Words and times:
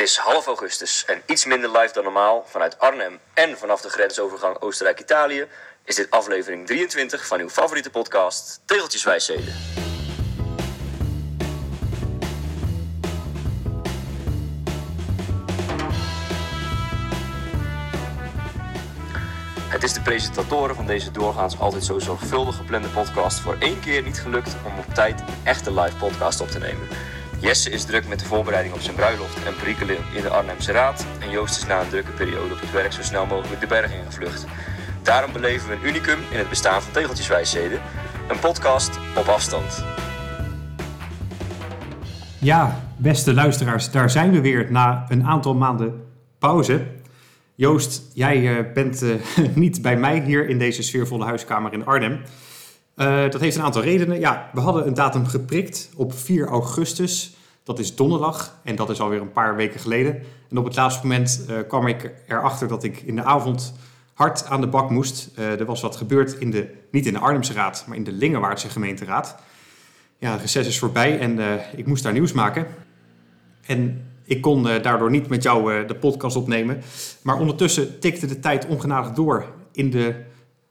Het 0.00 0.08
is 0.08 0.16
half 0.16 0.46
augustus 0.46 1.04
en 1.04 1.22
iets 1.26 1.44
minder 1.44 1.70
live 1.78 1.92
dan 1.92 2.04
normaal. 2.04 2.44
Vanuit 2.46 2.78
Arnhem 2.78 3.18
en 3.34 3.58
vanaf 3.58 3.80
de 3.80 3.88
grensovergang 3.88 4.60
Oostenrijk-Italië 4.60 5.46
is 5.84 5.94
dit 5.94 6.10
aflevering 6.10 6.66
23 6.66 7.26
van 7.26 7.40
uw 7.40 7.48
favoriete 7.48 7.90
podcast 7.90 8.60
Tegeltjes 8.64 9.04
Wijsheden. 9.04 9.54
Het 19.68 19.82
is 19.82 19.92
de 19.92 20.00
presentatoren 20.00 20.76
van 20.76 20.86
deze 20.86 21.10
doorgaans 21.10 21.58
altijd 21.58 21.84
zo 21.84 21.98
zorgvuldig 21.98 22.56
geplande 22.56 22.88
podcast 22.88 23.40
voor 23.40 23.56
één 23.58 23.80
keer 23.80 24.02
niet 24.02 24.20
gelukt 24.20 24.54
om 24.66 24.78
op 24.78 24.94
tijd 24.94 25.20
een 25.20 25.26
echte 25.44 25.72
live 25.72 25.96
podcast 25.96 26.40
op 26.40 26.48
te 26.48 26.58
nemen. 26.58 26.88
Jesse 27.40 27.70
is 27.70 27.84
druk 27.84 28.08
met 28.08 28.18
de 28.18 28.24
voorbereiding 28.24 28.74
op 28.74 28.80
zijn 28.80 28.96
bruiloft 28.96 29.44
en 29.44 29.54
perikelen 29.56 29.96
in 30.14 30.22
de 30.22 30.28
Arnhemse 30.28 30.72
Raad. 30.72 31.06
En 31.20 31.30
Joost 31.30 31.56
is 31.56 31.66
na 31.66 31.80
een 31.80 31.88
drukke 31.88 32.10
periode 32.10 32.54
op 32.54 32.60
het 32.60 32.70
werk 32.72 32.92
zo 32.92 33.02
snel 33.02 33.26
mogelijk 33.26 33.60
de 33.60 33.66
berg 33.66 33.92
ingevlucht. 33.94 34.46
Daarom 35.02 35.32
beleven 35.32 35.68
we 35.68 35.74
een 35.74 35.86
unicum 35.86 36.18
in 36.30 36.38
het 36.38 36.48
bestaan 36.48 36.82
van 36.82 36.92
Tegeltjeswijsheden. 36.92 37.80
Een 38.28 38.38
podcast 38.38 38.98
op 39.16 39.26
afstand. 39.26 39.84
Ja, 42.38 42.80
beste 42.96 43.34
luisteraars, 43.34 43.90
daar 43.90 44.10
zijn 44.10 44.30
we 44.30 44.40
weer 44.40 44.70
na 44.70 45.04
een 45.08 45.24
aantal 45.26 45.54
maanden 45.54 46.04
pauze. 46.38 46.86
Joost, 47.54 48.02
jij 48.14 48.58
eh, 48.58 48.72
bent 48.72 49.02
eh, 49.02 49.10
niet 49.54 49.82
bij 49.82 49.96
mij 49.96 50.20
hier 50.20 50.48
in 50.48 50.58
deze 50.58 50.82
sfeervolle 50.82 51.24
huiskamer 51.24 51.72
in 51.72 51.86
Arnhem. 51.86 52.20
Uh, 52.96 53.30
dat 53.30 53.40
heeft 53.40 53.56
een 53.56 53.62
aantal 53.62 53.82
redenen. 53.82 54.20
Ja, 54.20 54.50
we 54.52 54.60
hadden 54.60 54.86
een 54.86 54.94
datum 54.94 55.26
geprikt 55.26 55.90
op 55.96 56.14
4 56.14 56.46
augustus. 56.46 57.34
Dat 57.62 57.78
is 57.78 57.94
donderdag 57.94 58.58
en 58.64 58.76
dat 58.76 58.90
is 58.90 59.00
alweer 59.00 59.20
een 59.20 59.32
paar 59.32 59.56
weken 59.56 59.80
geleden. 59.80 60.22
En 60.50 60.58
op 60.58 60.64
het 60.64 60.76
laatste 60.76 61.02
moment 61.02 61.44
uh, 61.50 61.58
kwam 61.68 61.86
ik 61.86 62.10
erachter 62.28 62.68
dat 62.68 62.84
ik 62.84 63.02
in 63.02 63.16
de 63.16 63.22
avond 63.22 63.74
hard 64.14 64.46
aan 64.46 64.60
de 64.60 64.66
bak 64.66 64.90
moest. 64.90 65.30
Uh, 65.38 65.60
er 65.60 65.64
was 65.64 65.80
wat 65.80 65.96
gebeurd, 65.96 66.32
in 66.38 66.50
de, 66.50 66.74
niet 66.90 67.06
in 67.06 67.12
de 67.12 67.18
Arnhemse 67.18 67.52
Raad, 67.52 67.84
maar 67.86 67.96
in 67.96 68.04
de 68.04 68.12
Lingewaardse 68.12 68.68
gemeenteraad. 68.68 69.36
Ja, 70.18 70.32
het 70.32 70.40
reces 70.40 70.66
is 70.66 70.78
voorbij 70.78 71.18
en 71.18 71.60
ik 71.76 71.86
moest 71.86 72.02
daar 72.02 72.12
nieuws 72.12 72.32
maken. 72.32 72.66
En 73.66 74.04
ik 74.24 74.40
kon 74.40 74.62
daardoor 74.62 75.10
niet 75.10 75.28
met 75.28 75.42
jou 75.42 75.86
de 75.86 75.94
podcast 75.94 76.36
opnemen. 76.36 76.82
Maar 77.22 77.38
ondertussen 77.38 78.00
tikte 78.00 78.26
de 78.26 78.40
tijd 78.40 78.66
ongenadig 78.66 79.12
door 79.12 79.44
in 79.72 79.90
de 79.90 80.14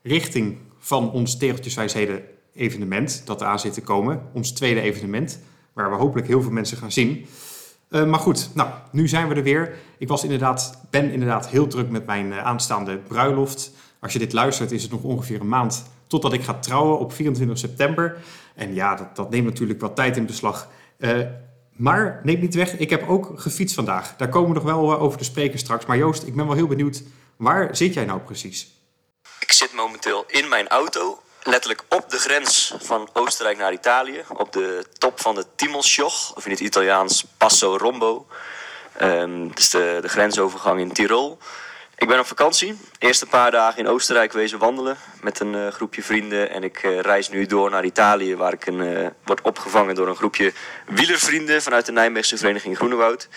richting 0.03 0.57
van 0.79 1.11
ons 1.11 1.37
Tegeltjeswijsheden 1.37 2.21
evenement 2.53 3.21
dat 3.25 3.41
eraan 3.41 3.59
zit 3.59 3.73
te 3.73 3.81
komen. 3.81 4.21
Ons 4.33 4.51
tweede 4.51 4.81
evenement, 4.81 5.39
waar 5.73 5.89
we 5.89 5.95
hopelijk 5.95 6.27
heel 6.27 6.41
veel 6.41 6.51
mensen 6.51 6.77
gaan 6.77 6.91
zien. 6.91 7.25
Uh, 7.89 8.05
maar 8.05 8.19
goed, 8.19 8.49
nou, 8.53 8.69
nu 8.91 9.07
zijn 9.07 9.27
we 9.27 9.35
er 9.35 9.43
weer. 9.43 9.75
Ik 9.97 10.07
was 10.07 10.23
inderdaad, 10.23 10.81
ben 10.89 11.11
inderdaad 11.11 11.49
heel 11.49 11.67
druk 11.67 11.89
met 11.89 12.05
mijn 12.05 12.25
uh, 12.25 12.45
aanstaande 12.45 12.97
bruiloft. 12.97 13.71
Als 13.99 14.13
je 14.13 14.19
dit 14.19 14.33
luistert, 14.33 14.71
is 14.71 14.81
het 14.81 14.91
nog 14.91 15.01
ongeveer 15.01 15.39
een 15.39 15.47
maand 15.47 15.83
totdat 16.07 16.33
ik 16.33 16.43
ga 16.43 16.53
trouwen 16.53 16.99
op 16.99 17.13
24 17.13 17.57
september. 17.57 18.17
En 18.55 18.73
ja, 18.73 18.95
dat, 18.95 19.15
dat 19.15 19.29
neemt 19.29 19.45
natuurlijk 19.45 19.81
wat 19.81 19.95
tijd 19.95 20.17
in 20.17 20.25
beslag. 20.25 20.69
Uh, 20.97 21.19
maar 21.71 22.19
neem 22.23 22.39
niet 22.39 22.55
weg, 22.55 22.77
ik 22.77 22.89
heb 22.89 23.09
ook 23.09 23.33
gefietst 23.35 23.75
vandaag. 23.75 24.15
Daar 24.15 24.29
komen 24.29 24.49
we 24.49 24.55
nog 24.55 24.63
wel 24.63 24.99
over 24.99 25.17
te 25.17 25.23
spreken 25.23 25.59
straks. 25.59 25.85
Maar 25.85 25.97
Joost, 25.97 26.27
ik 26.27 26.35
ben 26.35 26.45
wel 26.45 26.55
heel 26.55 26.67
benieuwd, 26.67 27.03
waar 27.35 27.75
zit 27.75 27.93
jij 27.93 28.05
nou 28.05 28.19
precies? 28.19 28.78
Ik 29.49 29.55
zit 29.55 29.73
momenteel 29.73 30.23
in 30.27 30.47
mijn 30.47 30.67
auto, 30.67 31.21
letterlijk 31.43 31.83
op 31.87 32.09
de 32.09 32.17
grens 32.17 32.73
van 32.79 33.09
Oostenrijk 33.13 33.57
naar 33.57 33.73
Italië, 33.73 34.23
op 34.37 34.53
de 34.53 34.85
top 34.97 35.21
van 35.21 35.35
de 35.35 35.45
Timelsjoch, 35.55 36.35
of 36.35 36.45
in 36.45 36.51
het 36.51 36.59
Italiaans 36.59 37.25
Passo 37.37 37.77
Rombo. 37.77 38.27
Um, 39.01 39.55
dus 39.55 39.69
de, 39.69 39.97
de 40.01 40.07
grensovergang 40.07 40.79
in 40.79 40.91
Tirol. 40.91 41.37
Ik 41.97 42.07
ben 42.07 42.19
op 42.19 42.25
vakantie. 42.25 42.79
Eerst 42.99 43.21
een 43.21 43.27
paar 43.27 43.51
dagen 43.51 43.79
in 43.79 43.87
Oostenrijk 43.87 44.33
wezen 44.33 44.59
wandelen 44.59 44.97
met 45.21 45.39
een 45.39 45.53
uh, 45.53 45.67
groepje 45.67 46.03
vrienden. 46.03 46.49
En 46.49 46.63
ik 46.63 46.83
uh, 46.83 46.99
reis 46.99 47.29
nu 47.29 47.45
door 47.45 47.69
naar 47.69 47.85
Italië, 47.85 48.35
waar 48.35 48.53
ik 48.53 48.65
een, 48.65 48.79
uh, 48.79 49.07
word 49.23 49.41
opgevangen 49.41 49.95
door 49.95 50.07
een 50.07 50.15
groepje 50.15 50.53
wielervrienden 50.85 51.61
vanuit 51.61 51.85
de 51.85 51.91
Nijmeegse 51.91 52.37
Vereniging 52.37 52.77
Groenewoud. 52.77 53.27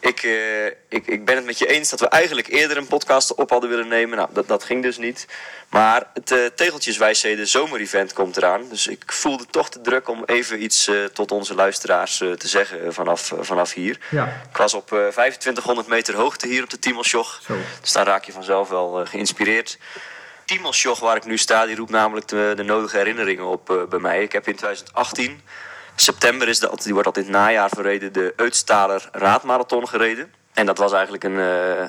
Ik, 0.00 0.22
uh, 0.22 0.66
ik, 0.66 1.06
ik 1.06 1.24
ben 1.24 1.36
het 1.36 1.44
met 1.44 1.58
je 1.58 1.66
eens 1.66 1.90
dat 1.90 2.00
we 2.00 2.08
eigenlijk 2.08 2.48
eerder 2.48 2.76
een 2.76 2.86
podcast 2.86 3.34
op 3.34 3.50
hadden 3.50 3.70
willen 3.70 3.88
nemen. 3.88 4.16
Nou, 4.16 4.28
dat, 4.32 4.48
dat 4.48 4.64
ging 4.64 4.82
dus 4.82 4.98
niet. 4.98 5.26
Maar 5.68 6.10
het 6.14 6.30
uh, 6.30 6.46
Tegeltjeswijsheden 6.46 7.48
zomerevent 7.48 8.12
komt 8.12 8.36
eraan. 8.36 8.68
Dus 8.68 8.86
ik 8.86 9.12
voelde 9.12 9.46
toch 9.50 9.70
te 9.70 9.80
druk 9.80 10.08
om 10.08 10.22
even 10.26 10.62
iets 10.62 10.88
uh, 10.88 11.04
tot 11.04 11.32
onze 11.32 11.54
luisteraars 11.54 12.16
te 12.16 12.48
zeggen 12.48 12.94
vanaf, 12.94 13.32
vanaf 13.40 13.72
hier. 13.72 13.98
Ja. 14.10 14.42
Ik 14.50 14.56
was 14.56 14.74
op 14.74 14.86
2500 14.86 15.88
meter 15.88 16.14
hoogte 16.14 16.46
hier 16.46 16.62
op 16.62 16.70
de 16.70 16.78
Tiemelsjoch. 16.78 17.40
Dus 17.80 17.92
dan 17.92 18.04
raak 18.04 18.24
je 18.24 18.32
vanzelf 18.32 18.68
wel 18.68 19.06
geïnspireerd. 19.06 19.78
Tiemelsjoch, 20.44 21.00
waar 21.00 21.16
ik 21.16 21.24
nu 21.24 21.38
sta, 21.38 21.66
die 21.66 21.76
roept 21.76 21.90
namelijk 21.90 22.28
de, 22.28 22.52
de 22.56 22.62
nodige 22.62 22.96
herinneringen 22.96 23.44
op 23.44 23.86
bij 23.88 23.98
mij. 23.98 24.22
Ik 24.22 24.32
heb 24.32 24.48
in 24.48 24.56
2018 24.56 25.40
september 25.96 26.48
is 26.48 26.58
dat, 26.58 26.82
die 26.82 26.92
wordt 26.92 27.06
altijd 27.06 27.26
het 27.26 27.34
najaar 27.34 27.68
verreden, 27.68 28.12
de 28.12 28.32
Uitstaler 28.36 29.08
Raadmarathon 29.12 29.88
gereden. 29.88 30.32
En 30.52 30.66
dat 30.66 30.78
was 30.78 30.92
eigenlijk 30.92 31.24
een. 31.24 31.38
Uh, 31.38 31.84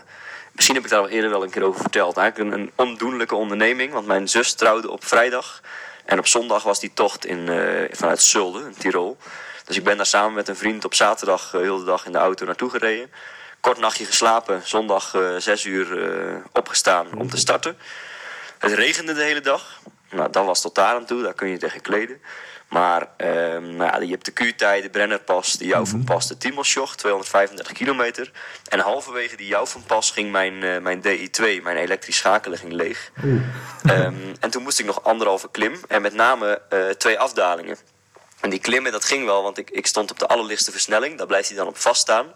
misschien 0.52 0.76
heb 0.76 0.84
ik 0.84 0.90
daar 0.90 1.00
al 1.00 1.10
eerder 1.10 1.30
wel 1.30 1.44
een 1.44 1.50
keer 1.50 1.64
over 1.64 1.82
verteld. 1.82 2.18
Eigenlijk 2.18 2.52
een, 2.52 2.60
een 2.60 2.72
ondoenlijke 2.76 3.36
onderneming, 3.36 3.94
want 3.94 4.08
mijn 4.08 4.28
zus 4.28 4.54
trouwde 4.54 4.92
op 4.92 5.06
vrijdag. 5.06 5.62
En 6.06 6.20
op 6.20 6.28
zondag 6.28 6.64
was 6.64 6.80
die 6.80 6.94
tocht 6.94 7.26
in, 7.26 7.38
uh, 7.38 7.84
vanuit 7.92 8.22
Zulde, 8.22 8.60
in 8.60 8.76
Tirol. 8.78 9.18
Dus 9.66 9.78
ik 9.78 9.84
ben 9.84 9.98
daar 9.98 10.06
samen 10.06 10.34
met 10.34 10.48
een 10.48 10.56
vriend 10.56 10.86
op 10.86 10.94
zaterdag 10.94 11.54
uh, 11.54 11.62
heel 11.62 11.78
de 11.78 11.86
dag 11.86 12.06
in 12.06 12.12
de 12.12 12.18
auto 12.18 12.46
naartoe 12.46 12.70
gereden. 12.70 13.12
Kort 13.60 13.78
nachtje 13.78 14.06
geslapen, 14.06 14.62
zondag 14.64 15.16
zes 15.38 15.66
uur 15.66 15.88
opgestaan 16.54 17.08
om 17.18 17.30
te 17.30 17.38
starten. 17.38 17.78
Het 18.58 18.74
regende 18.74 19.14
de 19.14 19.24
hele 19.24 19.42
dag. 19.42 19.80
Nou, 20.10 20.32
dat 20.32 20.46
was 20.46 20.62
tot 20.62 20.76
daar 20.76 20.96
aan 20.96 21.06
toe, 21.06 21.22
daar 21.22 21.34
kun 21.34 21.50
je 21.50 21.58
tegen 21.58 21.82
kleden. 21.82 22.22
Maar 22.70 23.08
um, 23.18 23.76
nou 23.76 23.92
ja, 23.92 24.00
je 24.00 24.12
hebt 24.12 24.26
de 24.26 24.32
Q-tij, 24.32 24.82
de 24.82 24.90
Brennerpas, 24.90 25.54
de 25.54 25.66
Jouvenpas, 25.66 26.28
de 26.28 26.38
Timelsjoch, 26.38 26.96
235 26.96 27.74
kilometer. 27.74 28.32
En 28.70 28.80
halverwege 28.80 29.36
die 29.36 29.48
Jouvenpas 29.48 30.12
ging 30.12 30.32
mijn, 30.32 30.54
uh, 30.54 30.78
mijn 30.78 31.02
DI2, 31.02 31.64
mijn 31.64 31.78
elektrisch 31.78 32.18
schakelen, 32.18 32.58
ging 32.58 32.72
leeg. 32.72 33.12
um, 33.24 34.36
en 34.40 34.50
toen 34.50 34.64
moest 34.64 34.80
ik 34.80 34.86
nog 34.86 35.04
anderhalve 35.04 35.52
klim 35.52 35.80
en 35.88 36.02
met 36.02 36.14
name 36.14 36.62
uh, 36.74 36.90
twee 36.90 37.20
afdalingen. 37.20 37.78
En 38.40 38.50
die 38.50 38.60
klimmen, 38.60 38.92
dat 38.92 39.06
ging 39.06 39.26
wel, 39.26 39.44
want 39.44 39.58
ik, 39.58 39.70
ik 39.70 39.88
stond 39.88 40.12
op 40.12 40.20
de 40.20 40.28
allerlichtste 40.28 40.72
versnelling. 40.72 41.18
Daar 41.18 41.28
blijft 41.28 41.48
hij 41.48 41.58
dan 41.58 41.68
op 41.68 41.78
vaststaan 41.78 42.34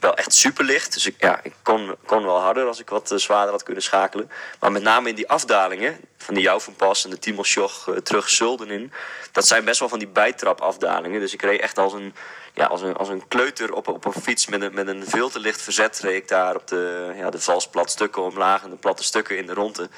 wel 0.00 0.14
echt 0.14 0.34
super 0.34 0.64
licht. 0.64 0.92
Dus 0.92 1.06
ik, 1.06 1.14
ja, 1.18 1.40
ik 1.42 1.54
kon, 1.62 1.96
kon 2.06 2.24
wel 2.24 2.38
harder 2.38 2.66
als 2.66 2.80
ik 2.80 2.88
wat 2.88 3.12
uh, 3.12 3.18
zwaarder 3.18 3.50
had 3.50 3.62
kunnen 3.62 3.82
schakelen. 3.82 4.30
Maar 4.60 4.72
met 4.72 4.82
name 4.82 5.08
in 5.08 5.14
die 5.14 5.28
afdalingen, 5.28 6.00
van 6.16 6.34
die 6.34 6.42
Jouvenpas 6.42 7.04
en 7.04 7.10
de 7.10 7.18
Timelsjoch 7.18 7.86
uh, 7.88 7.96
terug 7.96 8.28
Zulden 8.28 8.70
in. 8.70 8.92
Dat 9.32 9.46
zijn 9.46 9.64
best 9.64 9.80
wel 9.80 9.88
van 9.88 9.98
die 9.98 10.08
bijtrapafdalingen. 10.08 11.20
Dus 11.20 11.32
ik 11.32 11.42
reed 11.42 11.60
echt 11.60 11.78
als 11.78 11.92
een, 11.92 12.14
ja, 12.54 12.66
als 12.66 12.82
een, 12.82 12.96
als 12.96 13.08
een 13.08 13.28
kleuter 13.28 13.72
op, 13.72 13.88
op 13.88 14.04
een 14.04 14.22
fiets 14.22 14.46
met 14.46 14.62
een, 14.62 14.74
met 14.74 14.88
een 14.88 15.04
veel 15.06 15.28
te 15.28 15.40
licht 15.40 15.62
verzet. 15.62 15.98
Reed 15.98 16.22
ik 16.22 16.28
daar 16.28 16.54
op 16.54 16.66
de, 16.66 17.12
ja, 17.16 17.30
de 17.30 17.40
valsplat 17.40 17.90
stukken 17.90 18.22
omlaag 18.22 18.62
en 18.62 18.70
de 18.70 18.76
platte 18.76 19.04
stukken 19.04 19.36
in 19.36 19.46
de 19.46 19.54
ronde. 19.54 19.88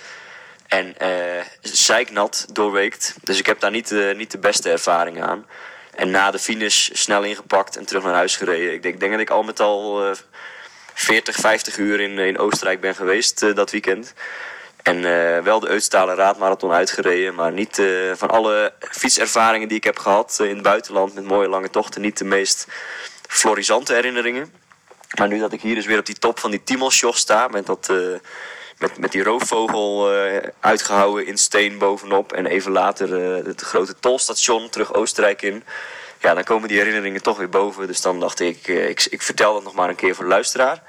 En 0.67 0.94
uh, 1.03 1.44
zeiknat 1.61 2.47
doorweekt. 2.53 3.15
Dus 3.22 3.38
ik 3.38 3.47
heb 3.47 3.61
daar 3.61 3.71
niet, 3.71 3.94
niet 4.17 4.31
de 4.31 4.38
beste 4.38 4.71
ervaring 4.71 5.22
aan. 5.22 5.47
En 5.95 6.11
na 6.11 6.31
de 6.31 6.39
finish 6.39 6.89
snel 6.93 7.23
ingepakt 7.23 7.77
en 7.77 7.84
terug 7.84 8.03
naar 8.03 8.15
huis 8.15 8.37
gereden. 8.37 8.73
Ik 8.73 8.83
denk, 8.83 9.01
denk 9.01 9.12
dat 9.12 9.21
ik 9.21 9.31
al 9.31 9.43
met 9.43 9.61
al 9.61 10.06
uh, 10.06 10.15
40, 10.95 11.37
50 11.37 11.78
uur 11.78 12.01
in, 12.01 12.19
in 12.19 12.39
Oostenrijk 12.39 12.81
ben 12.81 12.95
geweest 12.95 13.43
uh, 13.43 13.55
dat 13.55 13.71
weekend. 13.71 14.15
En 14.83 14.97
uh, 14.97 15.39
wel 15.39 15.61
de 15.61 15.69
Uitstalen 15.69 16.15
Raadmarathon 16.15 16.73
uitgereden. 16.73 17.34
Maar 17.34 17.53
niet 17.53 17.83
van 18.15 18.31
alle 18.31 18.73
fietservaringen 18.81 19.69
die 19.69 19.77
ik 19.77 19.84
heb 19.84 19.99
gehad 19.99 20.39
in 20.41 20.55
het 20.55 20.62
buitenland 20.62 21.15
met 21.15 21.25
mooie 21.25 21.49
lange 21.49 21.71
tochten, 21.71 22.00
niet 22.00 22.19
de 22.19 22.25
meest 22.25 22.67
florisante 23.29 23.95
herinneringen. 23.95 24.53
Maar 25.19 25.29
nu 25.29 25.39
dat 25.39 25.53
ik 25.53 25.61
hier 25.61 25.75
dus 25.75 25.87
weer 25.87 25.99
op 25.99 26.06
die 26.06 26.19
top 26.19 26.38
van 26.38 26.50
die 26.50 26.62
Timelsjoch 26.64 27.19
sta, 27.19 27.49
met, 27.49 27.67
dat, 27.67 27.93
met, 28.81 28.99
met 28.99 29.12
die 29.12 29.23
roofvogel 29.23 30.09
uitgehouden 30.61 31.27
in 31.27 31.38
steen 31.38 31.79
bovenop. 31.79 32.32
En 32.32 32.47
even 32.47 32.73
later 32.73 33.12
het 33.47 33.61
grote 33.61 33.94
tolstation 34.00 34.69
terug 34.69 34.94
Oostenrijk 34.94 35.43
in 35.43 35.65
ja, 36.21 36.35
dan 36.35 36.44
komen 36.44 36.69
die 36.69 36.79
herinneringen 36.79 37.23
toch 37.23 37.38
weer 37.38 37.49
boven. 37.49 37.87
Dus 37.87 38.00
dan 38.00 38.21
dacht 38.21 38.41
ik, 38.41 38.67
ik, 38.67 39.06
ik 39.11 39.23
vertel 39.23 39.55
dat 39.55 39.62
nog 39.62 39.75
maar 39.75 39.88
een 39.88 39.94
keer 39.94 40.15
voor 40.15 40.25
de 40.25 40.31
luisteraar. 40.31 40.82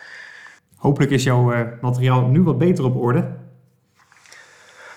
Hopelijk 0.77 1.11
is 1.11 1.23
jouw 1.23 1.53
uh, 1.53 1.61
materiaal 1.81 2.21
nu 2.21 2.43
wat 2.43 2.57
beter 2.57 2.83
op 2.83 2.95
orde. 2.95 3.39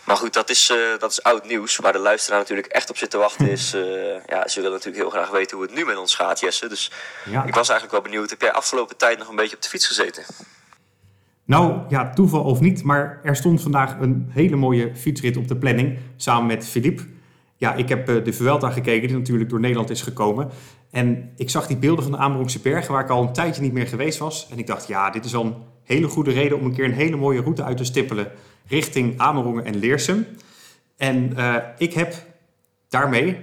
Maar 0.04 0.16
goed, 0.16 0.32
dat 0.32 0.50
is, 0.50 0.70
uh, 0.70 0.98
dat 0.98 1.10
is 1.10 1.22
oud 1.22 1.46
nieuws. 1.46 1.76
Waar 1.76 1.92
de 1.92 1.98
luisteraar 1.98 2.38
natuurlijk 2.38 2.66
echt 2.66 2.90
op 2.90 2.96
zit 2.96 3.10
te 3.10 3.18
wachten 3.18 3.50
is... 3.50 3.74
Uh, 3.74 3.82
ja, 4.26 4.48
ze 4.48 4.60
willen 4.60 4.76
natuurlijk 4.76 5.02
heel 5.02 5.10
graag 5.10 5.30
weten 5.30 5.56
hoe 5.56 5.66
het 5.66 5.74
nu 5.74 5.84
met 5.84 5.96
ons 5.96 6.14
gaat, 6.14 6.40
Jesse. 6.40 6.68
Dus 6.68 6.90
ja. 7.24 7.44
ik 7.44 7.54
was 7.54 7.68
eigenlijk 7.68 7.90
wel 7.90 8.12
benieuwd. 8.12 8.30
Heb 8.30 8.40
jij 8.40 8.52
afgelopen 8.52 8.96
tijd 8.96 9.18
nog 9.18 9.28
een 9.28 9.36
beetje 9.36 9.56
op 9.56 9.62
de 9.62 9.68
fiets 9.68 9.86
gezeten? 9.86 10.24
Nou, 11.44 11.80
ja, 11.88 12.10
toeval 12.10 12.42
of 12.42 12.60
niet. 12.60 12.82
Maar 12.82 13.20
er 13.22 13.36
stond 13.36 13.62
vandaag 13.62 14.00
een 14.00 14.26
hele 14.28 14.56
mooie 14.56 14.90
fietsrit 14.94 15.36
op 15.36 15.48
de 15.48 15.56
planning. 15.56 15.98
Samen 16.16 16.46
met 16.46 16.66
Philippe. 16.66 17.02
Ja, 17.56 17.74
ik 17.74 17.88
heb 17.88 18.06
de 18.06 18.32
Vuelta 18.32 18.70
gekeken, 18.70 19.08
die 19.08 19.16
natuurlijk 19.16 19.50
door 19.50 19.60
Nederland 19.60 19.90
is 19.90 20.02
gekomen. 20.02 20.48
En 20.90 21.30
ik 21.36 21.50
zag 21.50 21.66
die 21.66 21.76
beelden 21.76 22.04
van 22.04 22.12
de 22.12 22.18
Amerongse 22.18 22.60
bergen 22.60 22.92
waar 22.92 23.04
ik 23.04 23.10
al 23.10 23.22
een 23.22 23.32
tijdje 23.32 23.62
niet 23.62 23.72
meer 23.72 23.86
geweest 23.86 24.18
was. 24.18 24.48
En 24.50 24.58
ik 24.58 24.66
dacht, 24.66 24.86
ja, 24.86 25.10
dit 25.10 25.24
is 25.24 25.32
wel 25.32 25.44
een 25.44 25.54
hele 25.82 26.08
goede 26.08 26.32
reden 26.32 26.58
om 26.58 26.64
een 26.64 26.74
keer 26.74 26.84
een 26.84 26.92
hele 26.92 27.16
mooie 27.16 27.40
route 27.40 27.62
uit 27.62 27.76
te 27.76 27.84
stippelen 27.84 28.30
richting 28.66 29.18
Amerongen 29.18 29.64
en 29.64 29.76
Leersum. 29.76 30.26
En 30.96 31.32
uh, 31.36 31.56
ik 31.78 31.92
heb 31.92 32.14
daarmee 32.88 33.38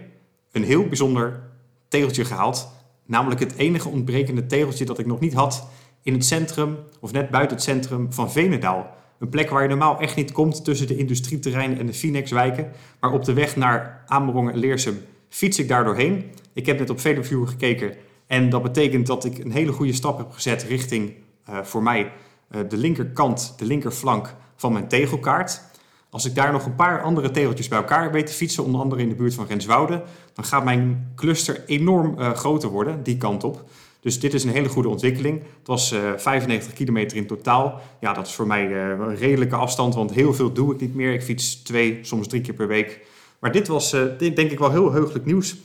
een 0.52 0.64
heel 0.64 0.88
bijzonder 0.88 1.44
tegeltje 1.88 2.26
gehaald. 2.26 2.72
Namelijk 3.06 3.40
het 3.40 3.56
enige 3.56 3.90
ontbrekende 3.90 4.46
tegeltje 4.46 4.86
dat 4.86 5.00
ik 5.00 5.06
nog 5.06 5.20
niet 5.20 5.34
had 5.34 5.68
in 6.04 6.14
het 6.14 6.26
centrum 6.26 6.78
of 7.00 7.12
net 7.12 7.30
buiten 7.30 7.56
het 7.56 7.66
centrum 7.66 8.14
van 8.14 8.32
Venendaal. 8.32 8.96
Een 9.20 9.30
plek 9.30 9.50
waar 9.50 9.62
je 9.62 9.68
normaal 9.68 10.00
echt 10.00 10.16
niet 10.16 10.32
komt 10.32 10.64
tussen 10.64 10.88
de 10.88 10.98
industrieterreinen 10.98 11.80
en 11.80 11.86
de 11.86 11.94
Finex-wijken. 11.94 12.72
Maar 13.00 13.12
op 13.12 13.26
de 13.26 13.34
weg 13.34 13.56
naar 13.56 14.04
Amerongen 14.06 14.54
en 14.54 14.60
Leersum 14.60 15.02
fiets 15.30 15.60
ik 15.60 15.68
daar 15.68 15.84
doorheen. 15.84 16.32
Ik 16.54 16.66
heb 16.66 16.80
net 16.80 16.90
op 16.90 17.00
Veloviewer 17.00 17.48
gekeken 17.48 17.96
en 18.28 18.50
dat 18.50 18.64
betekent 18.64 19.08
dat 19.08 19.26
ik 19.26 19.38
een 19.38 19.52
hele 19.52 19.72
goede 19.72 19.94
stap 19.94 20.18
heb 20.18 20.32
gezet 20.32 20.64
richting 20.64 21.14
uh, 21.50 21.62
voor 21.62 21.84
mij 21.84 22.12
uh, 22.52 22.62
de 22.70 22.78
linkerkant, 22.78 23.54
de 23.58 23.66
linkerflank 23.66 24.36
van 24.56 24.74
mijn 24.74 24.88
tegelkaart. 24.88 25.62
Als 26.10 26.26
ik 26.26 26.36
daar 26.36 26.52
nog 26.52 26.66
een 26.66 26.76
paar 26.76 27.02
andere 27.02 27.32
tegeltjes 27.32 27.68
bij 27.68 27.78
elkaar 27.78 28.12
weet 28.12 28.28
te 28.28 28.34
fietsen, 28.34 28.64
onder 28.64 28.82
andere 28.82 29.02
in 29.02 29.10
de 29.10 29.16
buurt 29.16 29.34
van 29.34 29.46
Renswoude, 29.48 30.04
dan 30.34 30.46
gaat 30.46 30.64
mijn 30.64 31.12
cluster 31.16 31.64
enorm 31.66 32.20
uh, 32.20 32.32
groter 32.32 32.70
worden, 32.70 33.04
die 33.04 33.18
kant 33.18 33.44
op. 33.44 33.64
Dus 34.02 34.20
dit 34.20 34.34
is 34.34 34.44
een 34.44 34.50
hele 34.50 34.70
goede 34.70 34.90
ontwikkeling. 34.90 35.40
Het 35.40 35.68
was 35.68 35.94
uh, 35.94 36.00
95 36.18 36.74
kilometer 36.74 37.18
in 37.18 37.28
totaal. 37.28 37.82
Ja, 38.00 38.14
dat 38.14 38.28
is 38.28 38.34
voor 38.34 38.48
mij 38.48 38.68
uh, 38.68 38.90
een 38.90 39.16
redelijke 39.16 39.56
afstand, 39.56 39.96
want 39.96 40.12
heel 40.12 40.34
veel 40.34 40.52
doe 40.52 40.74
ik 40.74 40.82
niet 40.82 40.96
meer. 40.96 41.14
Ik 41.14 41.24
fiets 41.24 41.56
twee, 41.56 42.00
soms 42.02 42.28
drie 42.28 42.42
keer 42.42 42.54
per 42.54 42.68
week. 42.68 43.00
Maar 43.40 43.52
dit 43.52 43.68
was 43.68 43.96
dit 44.18 44.36
denk 44.36 44.52
ik 44.52 44.60
wel 44.60 44.72
heel 44.72 44.92
heugelijk 44.92 45.26
nieuws, 45.26 45.56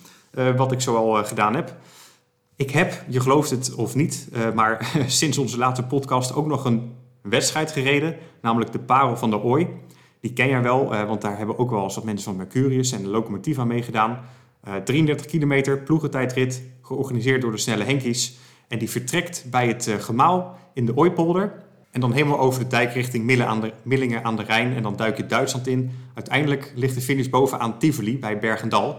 wat 0.57 0.73
ik 0.73 0.81
zoal 0.81 1.25
gedaan 1.25 1.55
heb. 1.55 1.77
Ik 2.57 2.71
heb, 2.71 3.05
je 3.09 3.21
gelooft 3.21 3.51
het 3.51 3.75
of 3.75 3.95
niet, 3.95 4.29
maar 4.55 4.93
sinds 5.07 5.39
onze 5.39 5.59
laatste 5.59 5.87
podcast 5.87 6.35
ook 6.35 6.47
nog 6.47 6.65
een 6.65 6.93
wedstrijd 7.23 7.71
gereden, 7.71 8.17
namelijk 8.43 8.73
de 8.73 8.79
Parel 8.79 9.17
van 9.17 9.31
de 9.31 9.43
Ooi. 9.43 9.69
Die 10.21 10.33
ken 10.33 10.49
jij 10.49 10.63
wel, 10.63 10.89
want 10.89 11.21
daar 11.21 11.39
hebben 11.39 11.59
ook 11.59 11.71
wel 11.71 11.83
eens 11.83 11.95
wat 11.95 12.05
mensen 12.05 12.25
van 12.25 12.37
Mercurius 12.37 12.93
en 12.93 13.03
de 13.03 13.09
locomotief 13.09 13.59
aan 13.59 13.67
meegedaan. 13.67 14.19
Uh, 14.69 14.75
33 14.77 15.27
kilometer, 15.27 15.79
ploegentijdrit, 15.79 16.63
georganiseerd 16.83 17.41
door 17.43 17.51
de 17.51 17.59
Snelle 17.59 17.85
Henkies. 17.85 18.37
En 18.69 18.79
die 18.79 18.91
vertrekt 18.91 19.45
bij 19.51 19.69
het 19.69 19.87
uh, 19.87 19.95
Gemaal 19.95 20.59
in 20.75 20.87
de 20.87 20.97
Ooipolder. 20.97 21.53
En 21.91 22.01
dan 22.01 22.13
helemaal 22.13 22.39
over 22.39 22.63
de 22.63 22.67
dijk 22.67 22.93
richting 22.93 23.43
aan 23.43 23.61
de, 23.61 23.73
Millingen 23.83 24.25
aan 24.25 24.37
de 24.37 24.43
Rijn. 24.43 24.75
En 24.75 24.83
dan 24.83 24.97
duik 24.97 25.17
je 25.17 25.27
Duitsland 25.27 25.67
in. 25.67 25.91
Uiteindelijk 26.15 26.73
ligt 26.75 26.95
de 26.95 27.01
finish 27.01 27.29
bovenaan 27.29 27.79
Tivoli 27.79 28.19
bij 28.19 28.39
Bergendal. 28.39 28.99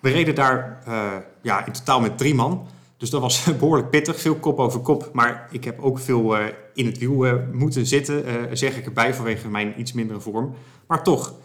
We 0.00 0.10
reden 0.10 0.34
daar 0.34 0.82
uh, 0.88 1.12
ja, 1.42 1.66
in 1.66 1.72
totaal 1.72 2.00
met 2.00 2.18
drie 2.18 2.34
man. 2.34 2.66
Dus 2.96 3.10
dat 3.10 3.20
was 3.20 3.44
behoorlijk 3.58 3.90
pittig, 3.90 4.20
veel 4.20 4.34
kop 4.34 4.58
over 4.58 4.80
kop. 4.80 5.10
Maar 5.12 5.48
ik 5.50 5.64
heb 5.64 5.80
ook 5.80 5.98
veel 5.98 6.36
in 6.74 6.86
het 6.86 6.98
wiel 6.98 7.40
moeten 7.52 7.86
zitten, 7.86 8.24
zeg 8.52 8.76
ik 8.76 8.86
erbij 8.86 9.14
vanwege 9.14 9.48
mijn 9.48 9.80
iets 9.80 9.92
mindere 9.92 10.20
vorm. 10.20 10.54
Maar 10.86 11.02
toch, 11.02 11.34
40,5 11.34 11.38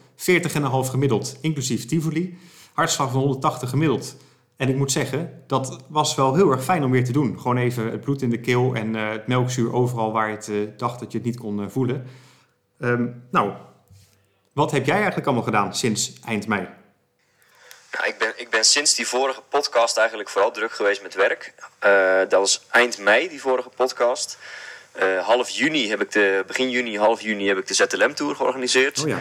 gemiddeld, 0.90 1.38
inclusief 1.42 1.86
Tivoli. 1.86 2.38
Hartslag 2.82 3.12
van 3.12 3.20
180 3.20 3.70
gemiddeld. 3.70 4.16
En 4.58 4.70
ik 4.70 4.76
moet 4.76 4.92
zeggen, 4.92 5.44
dat 5.48 5.78
was 5.88 6.16
wel 6.16 6.36
heel 6.36 6.52
erg 6.52 6.64
fijn 6.64 6.84
om 6.84 6.92
weer 6.92 7.06
te 7.06 7.12
doen. 7.12 7.40
Gewoon 7.40 7.58
even 7.58 7.92
het 7.92 8.02
bloed 8.02 8.22
in 8.22 8.30
de 8.30 8.40
keel 8.40 8.76
en 8.76 8.94
het 8.94 9.28
melkzuur 9.28 9.74
overal 9.74 10.12
waar 10.12 10.30
je 10.30 10.36
het, 10.36 10.80
dacht 10.80 11.00
dat 11.00 11.12
je 11.12 11.18
het 11.18 11.28
niet 11.28 11.40
kon 11.40 11.72
voelen. 11.72 12.08
Um, 12.80 13.28
nou, 13.32 13.52
wat 14.54 14.72
heb 14.72 14.86
jij 14.86 14.96
eigenlijk 14.96 15.26
allemaal 15.26 15.44
gedaan 15.44 15.76
sinds 15.76 16.14
eind 16.26 16.48
mei? 16.48 16.68
Nou, 17.92 18.08
ik, 18.08 18.18
ben, 18.18 18.34
ik 18.36 18.50
ben 18.50 18.66
sinds 18.66 18.96
die 18.96 19.08
vorige 19.08 19.42
podcast 19.50 19.98
eigenlijk 19.98 20.30
vooral 20.30 20.52
druk 20.52 20.72
geweest 20.72 21.02
met 21.02 21.16
werk. 21.16 21.54
Dat 22.30 22.40
was 22.40 22.66
eind 22.72 22.98
mei, 22.98 23.30
die 23.30 23.42
vorige 23.42 23.70
podcast. 23.70 24.38
Half 25.22 25.50
juni 25.50 25.90
heb 25.90 26.02
ik 26.02 26.12
de, 26.12 26.44
begin 26.48 26.70
juni, 26.70 26.98
half 26.98 27.22
juni 27.22 27.48
heb 27.48 27.58
ik 27.58 27.68
de 27.68 27.74
ZLM-tour 27.74 28.36
georganiseerd. 28.36 29.02
Oh 29.02 29.08
ja. 29.08 29.20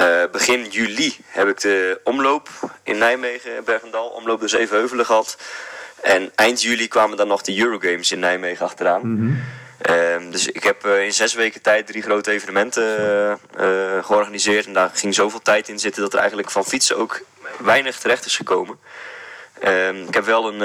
Uh, 0.00 0.22
begin 0.32 0.66
juli 0.70 1.16
heb 1.26 1.48
ik 1.48 1.60
de 1.60 2.00
omloop 2.04 2.48
in 2.82 2.98
Nijmegen, 2.98 3.64
Bergendal, 3.64 4.08
omloop 4.08 4.40
door 4.40 4.48
Zevenheuvelen 4.48 5.06
gehad. 5.06 5.36
En 6.02 6.32
eind 6.34 6.62
juli 6.62 6.88
kwamen 6.88 7.16
dan 7.16 7.28
nog 7.28 7.42
de 7.42 7.58
Eurogames 7.58 8.12
in 8.12 8.18
Nijmegen 8.18 8.64
achteraan. 8.64 9.00
Mm 9.06 9.16
-hmm. 9.16 9.42
Uh, 9.90 10.30
dus 10.30 10.46
ik 10.46 10.62
heb 10.62 10.86
uh, 10.86 11.04
in 11.04 11.12
zes 11.12 11.34
weken 11.34 11.62
tijd 11.62 11.86
drie 11.86 12.02
grote 12.02 12.30
evenementen 12.30 13.38
uh, 13.60 14.04
georganiseerd. 14.04 14.66
En 14.66 14.72
daar 14.72 14.90
ging 14.94 15.14
zoveel 15.14 15.42
tijd 15.42 15.68
in 15.68 15.78
zitten 15.78 16.02
dat 16.02 16.12
er 16.12 16.18
eigenlijk 16.18 16.50
van 16.50 16.64
fietsen 16.64 16.96
ook 16.96 17.20
weinig 17.58 17.98
terecht 17.98 18.26
is 18.26 18.36
gekomen. 18.36 18.78
Ehm, 19.60 19.96
ik 20.08 20.14
heb 20.14 20.24
wel 20.24 20.48
een, 20.48 20.60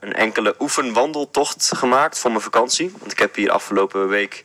een 0.00 0.12
enkele 0.12 0.54
oefenwandeltocht 0.58 1.70
gemaakt 1.76 2.18
voor 2.18 2.30
mijn 2.30 2.42
vakantie. 2.42 2.92
Want 2.98 3.12
ik 3.12 3.18
heb 3.18 3.34
hier 3.34 3.50
afgelopen 3.50 4.08
week 4.08 4.44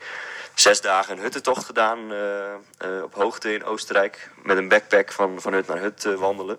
zes 0.59 0.81
dagen 0.81 1.17
een 1.17 1.23
huttentocht 1.23 1.65
gedaan 1.65 1.99
op 3.03 3.13
hoogte 3.13 3.53
in 3.53 3.63
Oostenrijk. 3.63 4.31
Met 4.43 4.57
een 4.57 4.67
backpack 4.67 5.11
van, 5.11 5.41
van 5.41 5.53
hut 5.53 5.67
naar 5.67 5.79
hut 5.79 6.03
wandelen. 6.17 6.57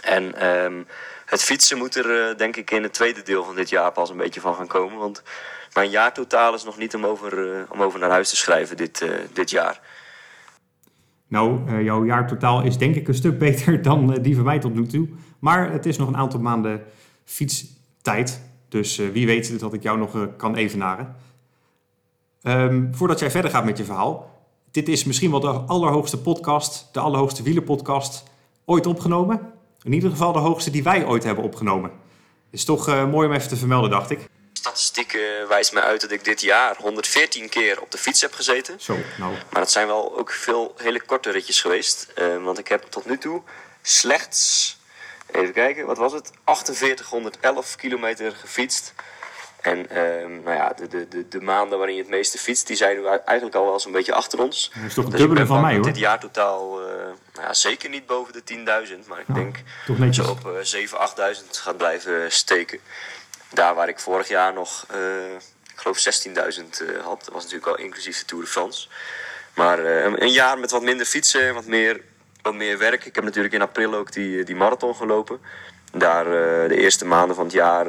En 0.00 0.46
um, 0.46 0.86
het 1.26 1.42
fietsen 1.42 1.78
moet 1.78 1.96
er 1.96 2.38
denk 2.38 2.56
ik 2.56 2.70
in 2.70 2.82
het 2.82 2.92
tweede 2.92 3.22
deel 3.22 3.44
van 3.44 3.54
dit 3.54 3.68
jaar 3.68 3.92
pas 3.92 4.10
een 4.10 4.16
beetje 4.16 4.40
van 4.40 4.54
gaan 4.54 4.66
komen. 4.66 4.98
Want 4.98 5.22
mijn 5.74 5.90
jaartotaal 5.90 6.54
is 6.54 6.64
nog 6.64 6.78
niet 6.78 6.94
om 6.94 7.06
over, 7.06 7.64
om 7.68 7.82
over 7.82 7.98
naar 7.98 8.10
huis 8.10 8.28
te 8.28 8.36
schrijven 8.36 8.76
dit, 8.76 9.06
dit 9.32 9.50
jaar. 9.50 9.80
Nou, 11.28 11.82
jouw 11.82 12.04
jaartotaal 12.04 12.62
is 12.62 12.76
denk 12.76 12.96
ik 12.96 13.08
een 13.08 13.14
stuk 13.14 13.38
beter 13.48 13.82
dan 13.82 14.14
die 14.14 14.34
van 14.34 14.44
mij 14.44 14.58
tot 14.58 14.74
nu 14.74 14.86
toe. 14.86 15.08
Maar 15.38 15.72
het 15.72 15.86
is 15.86 15.98
nog 15.98 16.08
een 16.08 16.16
aantal 16.16 16.40
maanden 16.40 16.84
fietstijd. 17.24 18.42
Dus 18.68 18.96
wie 18.96 19.26
weet 19.26 19.60
dat 19.60 19.74
ik 19.74 19.82
jou 19.82 19.98
nog 19.98 20.36
kan 20.36 20.56
evenaren. 20.56 21.16
Um, 22.42 22.94
voordat 22.94 23.18
jij 23.18 23.30
verder 23.30 23.50
gaat 23.50 23.64
met 23.64 23.78
je 23.78 23.84
verhaal. 23.84 24.30
Dit 24.70 24.88
is 24.88 25.04
misschien 25.04 25.30
wel 25.30 25.40
de 25.40 25.48
allerhoogste 25.48 26.18
podcast, 26.18 26.88
de 26.92 27.00
allerhoogste 27.00 27.42
wielerpodcast 27.42 28.22
ooit 28.64 28.86
opgenomen. 28.86 29.52
In 29.82 29.92
ieder 29.92 30.10
geval 30.10 30.32
de 30.32 30.38
hoogste 30.38 30.70
die 30.70 30.82
wij 30.82 31.06
ooit 31.06 31.24
hebben 31.24 31.44
opgenomen. 31.44 31.90
Is 32.50 32.64
toch 32.64 32.86
mooi 32.86 33.28
om 33.28 33.34
even 33.34 33.48
te 33.48 33.56
vermelden, 33.56 33.90
dacht 33.90 34.10
ik 34.10 34.28
statistiek 34.62 35.12
uh, 35.12 35.48
wijst 35.48 35.72
mij 35.72 35.82
uit 35.82 36.00
dat 36.00 36.10
ik 36.10 36.24
dit 36.24 36.40
jaar 36.40 36.76
114 36.76 37.48
keer 37.48 37.80
op 37.80 37.90
de 37.90 37.98
fiets 37.98 38.20
heb 38.20 38.32
gezeten. 38.32 38.80
Zo, 38.80 38.96
nou. 39.18 39.32
Maar 39.32 39.60
dat 39.60 39.70
zijn 39.70 39.86
wel 39.86 40.18
ook 40.18 40.30
veel 40.30 40.74
hele 40.76 41.00
korte 41.00 41.30
ritjes 41.30 41.60
geweest. 41.60 42.12
Uh, 42.18 42.44
want 42.44 42.58
ik 42.58 42.68
heb 42.68 42.82
tot 42.82 43.06
nu 43.06 43.18
toe 43.18 43.42
slechts, 43.82 44.76
even 45.32 45.52
kijken, 45.52 45.86
wat 45.86 45.98
was 45.98 46.12
het? 46.12 46.30
4811 46.44 47.76
kilometer 47.76 48.32
gefietst. 48.32 48.94
En 49.62 49.78
uh, 49.78 50.44
nou 50.44 50.56
ja, 50.56 50.72
de, 50.76 50.88
de, 50.88 51.08
de, 51.08 51.28
de, 51.28 51.40
maanden 51.40 51.78
waarin 51.78 51.96
je 51.96 52.02
het 52.02 52.10
meeste 52.10 52.38
fietst, 52.38 52.66
die 52.66 52.76
zijn 52.76 52.96
nu 52.96 53.06
eigenlijk 53.06 53.54
al 53.54 53.64
wel 53.64 53.72
eens 53.72 53.84
een 53.84 53.92
beetje 53.92 54.14
achter 54.14 54.40
ons. 54.40 54.70
Dat 54.74 54.84
is 54.84 54.94
toch 54.94 55.04
een 55.04 55.10
dus 55.10 55.20
dubbele 55.20 55.46
van 55.46 55.60
mij 55.60 55.74
hoor. 55.74 55.84
Dit 55.84 55.98
jaar 55.98 56.20
totaal 56.20 56.80
nou 57.34 57.46
ja, 57.46 57.54
zeker 57.54 57.88
niet 57.88 58.06
boven 58.06 58.32
de 58.32 58.42
10.000, 58.54 59.08
maar 59.08 59.20
ik 59.20 59.28
nou, 59.28 59.40
denk 59.40 59.56
dat 59.98 60.14
je 60.14 60.30
op 60.30 60.40
7.000, 60.44 61.42
8.000 61.42 61.50
gaat 61.50 61.76
blijven 61.76 62.32
steken. 62.32 62.78
Daar 63.52 63.74
waar 63.74 63.88
ik 63.88 63.98
vorig 63.98 64.28
jaar 64.28 64.52
nog, 64.52 64.86
uh, 64.94 65.34
ik 65.34 65.74
geloof 65.74 66.24
16.000 66.26 66.32
uh, 66.32 67.04
had, 67.04 67.28
was 67.32 67.42
natuurlijk 67.42 67.66
al 67.66 67.84
inclusief 67.84 68.18
de 68.18 68.24
Tour 68.24 68.44
de 68.44 68.50
France. 68.50 68.88
Maar 69.54 69.80
uh, 69.80 70.04
een 70.04 70.32
jaar 70.32 70.58
met 70.58 70.70
wat 70.70 70.82
minder 70.82 71.06
fietsen, 71.06 71.54
wat 71.54 71.66
meer, 71.66 72.00
wat 72.42 72.54
meer 72.54 72.78
werk. 72.78 73.04
Ik 73.04 73.14
heb 73.14 73.24
natuurlijk 73.24 73.54
in 73.54 73.62
april 73.62 73.94
ook 73.94 74.12
die, 74.12 74.44
die 74.44 74.56
marathon 74.56 74.94
gelopen. 74.94 75.40
Daar 75.92 76.24
de 76.68 76.76
eerste 76.76 77.04
maanden 77.04 77.36
van 77.36 77.44
het 77.44 77.54
jaar 77.54 77.86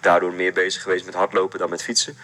daardoor 0.00 0.32
meer 0.32 0.52
bezig 0.52 0.82
geweest 0.82 1.04
met 1.04 1.14
hardlopen 1.14 1.58
dan 1.58 1.70
met 1.70 1.82
fietsen. 1.82 2.16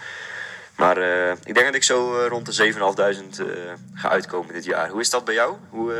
Maar 0.75 0.97
ik 1.43 1.53
denk 1.53 1.65
dat 1.65 1.75
ik 1.75 1.83
zo 1.83 2.25
rond 2.29 2.57
de 2.57 2.73
7.500 2.73 3.45
ga 3.93 4.09
uitkomen 4.09 4.53
dit 4.53 4.65
jaar. 4.65 4.89
Hoe 4.89 4.99
is 4.99 5.09
dat 5.09 5.25
bij 5.25 5.33
jou? 5.33 5.55
Hoe, 5.69 5.93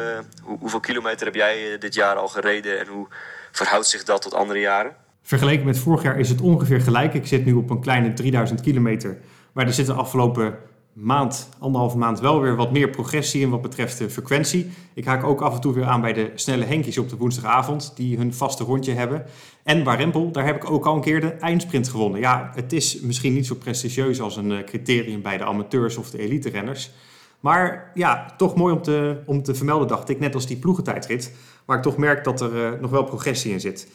hoe, 0.44 0.58
hoeveel 0.60 0.80
kilometer 0.80 1.26
heb 1.26 1.36
jij 1.36 1.78
dit 1.80 1.94
jaar 1.94 2.16
al 2.16 2.28
gereden 2.28 2.80
en 2.80 2.88
hoe 2.88 3.08
verhoudt 3.52 3.88
zich 3.88 4.04
dat 4.04 4.22
tot 4.22 4.34
andere 4.34 4.60
jaren? 4.60 4.96
Vergeleken 5.24 5.66
met 5.66 5.80
vorig 5.80 6.04
jaar 6.04 6.20
is 6.20 6.30
het 6.30 6.42
ongeveer 6.42 6.82
gelijk. 6.82 7.14
Ik 7.14 7.28
zit 7.28 7.46
nu 7.46 7.54
op 7.54 7.70
een 7.70 7.82
kleine 7.82 8.14
3000 8.14 8.62
kilometer. 8.62 9.18
Maar 9.52 9.66
er 9.66 9.74
zit 9.74 9.86
de 9.86 9.94
afgelopen 9.94 10.58
maand, 10.94 11.50
anderhalve 11.60 11.98
maand, 11.98 12.20
wel 12.20 12.42
weer 12.42 12.56
wat 12.56 12.72
meer 12.72 12.90
progressie 12.90 13.42
in 13.42 13.50
wat 13.50 13.62
betreft 13.62 13.98
de 13.98 14.10
frequentie. 14.10 14.72
Ik 14.94 15.06
haak 15.06 15.24
ook 15.24 15.42
af 15.42 15.54
en 15.56 15.62
toe 15.62 15.74
weer 15.74 15.86
aan 15.86 16.02
bij 16.02 16.14
de 16.14 16.32
snelle 16.36 16.66
Henkies 16.66 16.98
op 16.98 17.10
de 17.10 17.18
woensdagavond, 17.18 17.94
die 17.96 18.18
hun 18.18 18.34
vaste 18.34 18.64
rondje 18.64 18.94
hebben. 18.94 19.26
En 19.64 19.84
Warempel, 19.84 20.32
daar 20.32 20.46
heb 20.46 20.56
ik 20.56 20.72
ook 20.72 20.86
al 20.86 20.96
een 20.96 21.02
keer 21.02 21.22
de 21.22 21.28
eindsprint 21.28 21.90
gewonnen. 21.90 22.20
Ja, 22.20 22.52
het 22.56 22.74
is 22.74 23.00
misschien 23.00 23.34
niet 23.34 23.46
zo 23.46 23.56
prestigieus 23.56 24.22
als 24.22 24.38
een 24.38 24.66
criterium 24.66 25.22
bij 25.22 25.38
de 25.38 25.44
amateurs 25.46 25.98
of 25.98 26.10
de 26.10 26.20
elite 26.20 26.50
renners. 26.50 26.92
Maar 27.40 27.92
ja, 27.94 28.34
toch 28.38 28.56
mooi 28.56 28.74
om 28.74 28.82
te, 28.82 29.22
om 29.26 29.44
te 29.44 29.56
vermelden, 29.56 29.88
dacht 29.88 30.10
ik, 30.10 30.20
net 30.20 30.36
als 30.36 30.48
die 30.48 30.58
ploegentijdrit. 30.58 31.34
Waar 31.66 31.78
ik 31.78 31.84
toch 31.84 31.98
merk 31.98 32.24
dat 32.24 32.42
er 32.42 32.74
uh, 32.74 32.80
nog 32.82 32.92
wel 32.92 33.04
progressie 33.04 33.52
in 33.52 33.60
zit. 33.60 33.88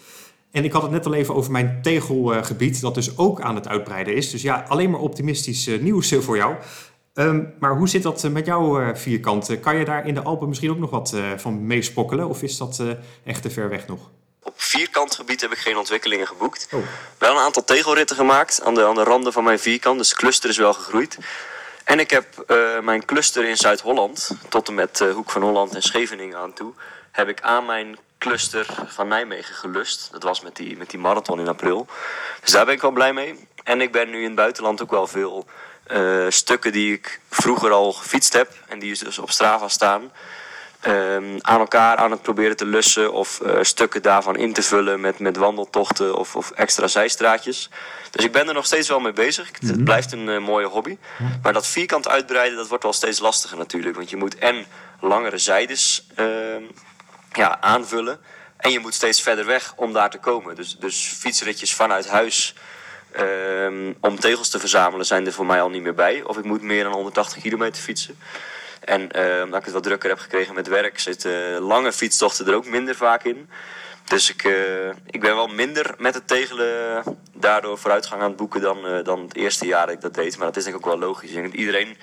En 0.57 0.65
ik 0.65 0.73
had 0.73 0.83
het 0.83 0.91
net 0.91 1.07
al 1.07 1.15
even 1.15 1.35
over 1.35 1.53
mijn 1.53 1.79
tegelgebied, 1.83 2.81
dat 2.81 2.95
dus 2.95 3.19
ook 3.19 3.41
aan 3.41 3.55
het 3.55 3.69
uitbreiden 3.69 4.15
is. 4.15 4.31
Dus 4.31 4.43
ja, 4.43 4.65
alleen 4.69 4.91
maar 4.91 5.01
optimistisch 5.01 5.67
nieuws 5.67 6.15
voor 6.19 6.37
jou. 6.37 6.55
Um, 7.15 7.55
maar 7.59 7.77
hoe 7.77 7.89
zit 7.89 8.03
dat 8.03 8.29
met 8.31 8.47
jouw 8.47 8.95
vierkant? 8.95 9.61
Kan 9.61 9.77
je 9.77 9.85
daar 9.85 10.07
in 10.07 10.15
de 10.15 10.23
Alpen 10.23 10.49
misschien 10.49 10.71
ook 10.71 10.79
nog 10.79 10.91
wat 10.91 11.17
van 11.37 11.67
meespokkelen? 11.67 12.29
Of 12.29 12.43
is 12.43 12.57
dat 12.57 12.83
echt 13.25 13.43
te 13.43 13.51
ver 13.51 13.69
weg 13.69 13.87
nog? 13.87 14.11
op 14.47 14.63
vierkant 14.63 15.15
gebied 15.15 15.41
heb 15.41 15.53
ik 15.53 15.59
geen 15.59 15.77
ontwikkelingen 15.77 16.27
geboekt. 16.27 16.69
Oh. 16.71 16.83
Wel 17.19 17.31
een 17.31 17.43
aantal 17.43 17.65
tegelritten 17.65 18.17
gemaakt 18.17 18.63
aan 18.63 18.75
de, 18.75 18.85
aan 18.85 18.95
de 18.95 19.03
randen 19.03 19.33
van 19.33 19.45
mijn 19.45 19.59
vierkant. 19.59 19.99
Dus 19.99 20.09
de 20.09 20.17
cluster 20.17 20.51
is 20.51 20.57
wel 20.57 20.73
gegroeid. 20.73 21.19
En 21.85 21.99
ik 21.99 22.11
heb 22.11 22.45
uh, 22.47 22.81
mijn 22.81 23.05
cluster 23.05 23.49
in 23.49 23.57
Zuid-Holland, 23.57 24.31
tot 24.49 24.69
en 24.69 24.75
met 24.75 25.01
uh, 25.01 25.15
Hoek 25.15 25.31
van 25.31 25.43
Holland 25.43 25.75
en 25.75 25.83
Scheveningen 25.83 26.39
aan 26.39 26.53
toe, 26.53 26.73
heb 27.11 27.29
ik 27.29 27.41
aan 27.41 27.67
mijn 27.67 27.99
cluster 28.19 28.67
van 28.87 29.09
Nijmegen 29.09 29.55
gelust. 29.55 30.09
Dat 30.13 30.23
was 30.23 30.41
met 30.41 30.57
die, 30.57 30.77
met 30.77 30.91
die 30.91 30.99
marathon 30.99 31.41
in 31.41 31.49
april. 31.49 31.87
Dus 32.41 32.51
daar 32.51 32.65
ben 32.65 32.75
ik 32.75 32.81
wel 32.81 32.91
blij 32.91 33.13
mee. 33.13 33.49
En 33.65 33.81
ik 33.81 33.93
ben 33.93 34.11
nu 34.11 34.19
in 34.19 34.25
het 34.27 34.35
buitenland 34.35 34.83
ook 34.83 34.91
wel 34.91 35.07
veel 35.07 35.47
uh, 35.93 36.27
stukken 36.29 36.73
die 36.73 36.93
ik 36.93 37.21
vroeger 37.31 37.71
al 37.71 37.93
gefietst 37.93 38.33
heb 38.33 38.53
en 38.69 38.79
die 38.79 39.05
dus 39.05 39.19
op 39.19 39.31
Strava 39.31 39.69
staan. 39.69 40.13
Um, 40.87 41.39
aan 41.41 41.61
elkaar 41.61 41.97
aan 41.97 42.11
het 42.11 42.23
proberen 42.23 42.57
te 42.57 42.67
lussen 42.67 43.13
of 43.13 43.41
uh, 43.43 43.59
stukken 43.61 44.03
daarvan 44.03 44.37
in 44.37 44.53
te 44.53 44.63
vullen 44.63 45.01
met, 45.01 45.19
met 45.19 45.37
wandeltochten 45.37 46.17
of, 46.17 46.37
of 46.37 46.51
extra 46.51 46.87
zijstraatjes. 46.87 47.71
Dus 48.11 48.25
ik 48.25 48.33
ben 48.33 48.49
er 48.49 48.55
nog 48.55 48.67
steeds 48.67 48.89
wel 48.89 49.01
mee 49.01 49.13
bezig. 49.13 49.51
Het 49.53 49.63
mhm. 49.63 49.85
blijft 49.85 50.13
een 50.13 50.29
uh, 50.29 50.39
mooie 50.39 50.67
hobby. 50.67 50.99
Maar 51.43 51.53
dat 51.53 51.67
vierkant 51.67 52.09
uitbreiden, 52.09 52.57
dat 52.57 52.69
wordt 52.69 52.83
wel 52.83 52.93
steeds 52.93 53.19
lastiger 53.19 53.57
natuurlijk. 53.57 53.97
Want 53.97 54.11
je 54.11 54.17
moet 54.17 54.39
en 54.39 54.67
langere 55.01 55.39
zijdes 55.39 56.07
uh, 56.17 56.27
ja, 57.37 57.61
aanvullen. 57.61 58.19
En 58.57 58.71
je 58.71 58.79
moet 58.79 58.95
steeds 58.95 59.23
verder 59.23 59.47
weg 59.47 59.73
om 59.77 59.93
daar 59.93 60.11
te 60.11 60.19
komen. 60.19 60.55
Dus, 60.55 60.77
dus 60.79 61.15
fietsritjes 61.19 61.75
vanuit 61.75 62.09
huis 62.09 62.55
um, 63.19 63.97
om 64.01 64.21
tegels 64.21 64.49
te 64.49 64.59
verzamelen 64.59 65.07
zijn 65.07 65.27
er 65.27 65.33
voor 65.33 65.47
mij 65.47 65.61
al 65.61 65.71
niet 65.71 65.83
meer 65.83 65.95
bij. 65.95 66.23
Of 66.23 66.39
ik 66.39 66.45
moet 66.45 66.63
meer 66.63 66.83
dan 66.83 66.93
180 66.93 67.43
kilometer 67.43 67.83
fietsen. 67.83 68.19
En 68.81 69.03
omdat 69.45 69.59
ik 69.59 69.65
het 69.65 69.75
wat 69.75 69.83
drukker 69.83 70.09
heb 70.09 70.19
gekregen 70.19 70.55
met 70.55 70.69
werk, 70.69 70.99
zitten 70.99 71.61
lange 71.61 71.93
fietstochten 71.93 72.47
er 72.47 72.55
ook 72.55 72.67
minder 72.67 72.95
vaak 72.95 73.25
in. 73.25 73.49
Dus 74.07 74.31
ik, 74.31 74.45
uh, 74.45 74.89
ik 75.07 75.21
ben 75.21 75.35
wel 75.35 75.47
minder 75.47 75.95
met 75.99 76.15
het 76.15 76.29
tegelen 76.29 77.03
daardoor 77.33 77.79
vooruitgang 77.79 78.23
aan 78.23 78.29
het 78.29 78.37
boeken 78.37 78.61
dan, 78.61 78.87
uh, 78.87 79.05
dan 79.05 79.23
het 79.23 79.37
eerste 79.37 79.67
jaar 79.67 79.87
dat 79.87 79.95
ik 79.95 80.01
dat 80.01 80.15
deed. 80.15 80.37
Maar 80.37 80.47
dat 80.47 80.57
is 80.57 80.65
denk 80.65 80.77
ik 80.77 80.87
ook 80.87 80.93
wel 80.93 81.09
logisch. 81.09 81.31
Ik 81.31 81.35
denk 81.35 81.53
iedereen 81.53 81.97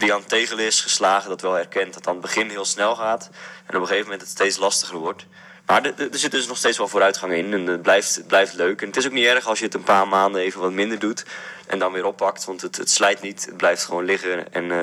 die 0.00 0.14
aan 0.14 0.22
het 0.28 0.58
is 0.58 0.80
geslagen 0.80 1.28
dat 1.28 1.40
wel 1.40 1.52
herkent. 1.52 1.94
Dat 1.94 2.06
aan 2.06 2.12
het 2.12 2.22
begin 2.22 2.48
heel 2.48 2.64
snel 2.64 2.94
gaat 2.94 3.30
en 3.66 3.74
op 3.74 3.80
een 3.80 3.86
gegeven 3.86 4.04
moment 4.04 4.20
het 4.20 4.30
steeds 4.30 4.58
lastiger 4.58 4.98
wordt. 4.98 5.26
Maar 5.66 5.84
er, 5.84 5.94
er 6.12 6.18
zit 6.18 6.30
dus 6.30 6.46
nog 6.46 6.56
steeds 6.56 6.78
wel 6.78 6.88
vooruitgang 6.88 7.32
in 7.32 7.52
en 7.52 7.66
het 7.66 7.82
blijft, 7.82 8.22
blijft 8.26 8.54
leuk. 8.54 8.80
En 8.80 8.86
het 8.86 8.96
is 8.96 9.06
ook 9.06 9.12
niet 9.12 9.24
erg 9.24 9.46
als 9.46 9.58
je 9.58 9.64
het 9.64 9.74
een 9.74 9.82
paar 9.82 10.08
maanden 10.08 10.40
even 10.40 10.60
wat 10.60 10.72
minder 10.72 10.98
doet 10.98 11.26
en 11.66 11.78
dan 11.78 11.92
weer 11.92 12.04
oppakt. 12.04 12.44
Want 12.44 12.60
het, 12.60 12.76
het 12.76 12.90
slijt 12.90 13.22
niet, 13.22 13.46
het 13.46 13.56
blijft 13.56 13.84
gewoon 13.84 14.04
liggen 14.04 14.52
en 14.52 14.64
uh, 14.64 14.78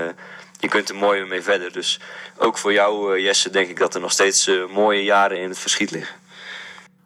je 0.59 0.67
kunt 0.67 0.89
er 0.89 0.95
mooi 0.95 1.25
mee 1.25 1.41
verder. 1.41 1.71
Dus 1.71 1.99
ook 2.37 2.57
voor 2.57 2.73
jou, 2.73 3.15
uh, 3.15 3.23
Jesse, 3.23 3.49
denk 3.49 3.69
ik 3.69 3.79
dat 3.79 3.95
er 3.95 4.01
nog 4.01 4.11
steeds 4.11 4.47
uh, 4.47 4.69
mooie 4.73 5.03
jaren 5.03 5.41
in 5.41 5.49
het 5.49 5.59
verschiet 5.59 5.91
liggen. 5.91 6.15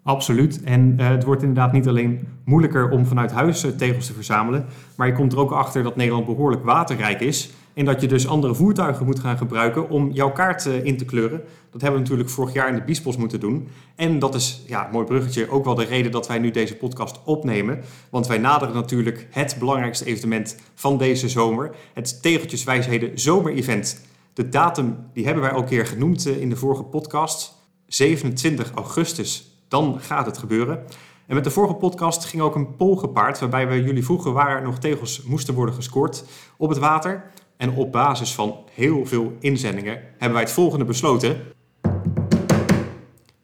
Absoluut. 0.03 0.63
En 0.63 0.99
het 0.99 1.23
wordt 1.23 1.41
inderdaad 1.41 1.71
niet 1.71 1.87
alleen 1.87 2.41
moeilijker 2.45 2.89
om 2.89 3.05
vanuit 3.05 3.31
huis 3.31 3.65
tegels 3.77 4.05
te 4.05 4.13
verzamelen, 4.13 4.67
maar 4.95 5.07
je 5.07 5.13
komt 5.13 5.33
er 5.33 5.39
ook 5.39 5.51
achter 5.51 5.83
dat 5.83 5.95
Nederland 5.95 6.25
behoorlijk 6.25 6.63
waterrijk 6.63 7.19
is. 7.19 7.49
En 7.73 7.85
dat 7.85 8.01
je 8.01 8.07
dus 8.07 8.27
andere 8.27 8.55
voertuigen 8.55 9.05
moet 9.05 9.19
gaan 9.19 9.37
gebruiken 9.37 9.89
om 9.89 10.11
jouw 10.11 10.31
kaart 10.31 10.65
uh, 10.65 10.85
in 10.85 10.97
te 10.97 11.05
kleuren. 11.05 11.41
Dat 11.71 11.81
hebben 11.81 11.99
we 11.99 12.07
natuurlijk 12.07 12.29
vorig 12.29 12.53
jaar 12.53 12.67
in 12.67 12.75
de 12.75 12.83
Biesbos 12.83 13.17
moeten 13.17 13.39
doen. 13.39 13.67
En 13.95 14.19
dat 14.19 14.35
is, 14.35 14.63
ja, 14.67 14.89
mooi 14.91 15.05
bruggetje, 15.05 15.49
ook 15.49 15.65
wel 15.65 15.75
de 15.75 15.83
reden 15.83 16.11
dat 16.11 16.27
wij 16.27 16.39
nu 16.39 16.51
deze 16.51 16.75
podcast 16.75 17.19
opnemen. 17.25 17.79
Want 18.09 18.27
wij 18.27 18.37
naderen 18.37 18.75
natuurlijk 18.75 19.27
het 19.31 19.55
belangrijkste 19.59 20.05
evenement 20.05 20.55
van 20.75 20.97
deze 20.97 21.29
zomer. 21.29 21.75
Het 21.93 22.21
Tegeltjeswijsheden 22.21 23.19
Zomer-event. 23.19 24.01
De 24.33 24.49
datum 24.49 24.97
die 25.13 25.25
hebben 25.25 25.43
wij 25.43 25.51
al 25.51 25.59
een 25.59 25.65
keer 25.65 25.85
genoemd 25.85 26.27
uh, 26.27 26.41
in 26.41 26.49
de 26.49 26.55
vorige 26.55 26.83
podcast. 26.83 27.59
27 27.87 28.71
augustus 28.71 29.51
dan 29.67 29.99
gaat 29.99 30.25
het 30.25 30.37
gebeuren. 30.37 30.83
En 31.27 31.35
met 31.35 31.43
de 31.43 31.51
vorige 31.51 31.73
podcast 31.73 32.25
ging 32.25 32.41
ook 32.41 32.55
een 32.55 32.75
poll 32.75 32.97
gepaard, 32.97 33.39
waarbij 33.39 33.67
we 33.67 33.83
jullie 33.83 34.05
vroegen 34.05 34.33
waar 34.33 34.61
nog 34.61 34.79
tegels 34.79 35.23
moesten 35.23 35.53
worden 35.53 35.75
gescoord 35.75 36.23
op 36.57 36.69
het 36.69 36.77
water. 36.77 37.31
En 37.61 37.75
op 37.75 37.91
basis 37.91 38.33
van 38.33 38.55
heel 38.73 39.05
veel 39.05 39.33
inzendingen 39.39 39.93
hebben 39.93 40.31
wij 40.31 40.41
het 40.41 40.51
volgende 40.51 40.85
besloten. 40.85 41.41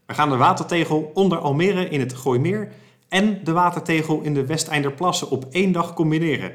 We 0.06 0.14
gaan 0.14 0.30
de 0.30 0.38
watertegel 0.38 1.12
onder 1.14 1.38
Almere 1.38 1.90
in 1.90 2.00
het 2.00 2.14
Gooimeer 2.14 2.72
en 3.10 3.44
de 3.44 3.52
watertegel 3.52 4.22
in 4.22 4.34
de 4.34 4.46
Westeinderplassen 4.46 5.30
op 5.30 5.46
één 5.50 5.72
dag 5.72 5.94
combineren. 5.94 6.54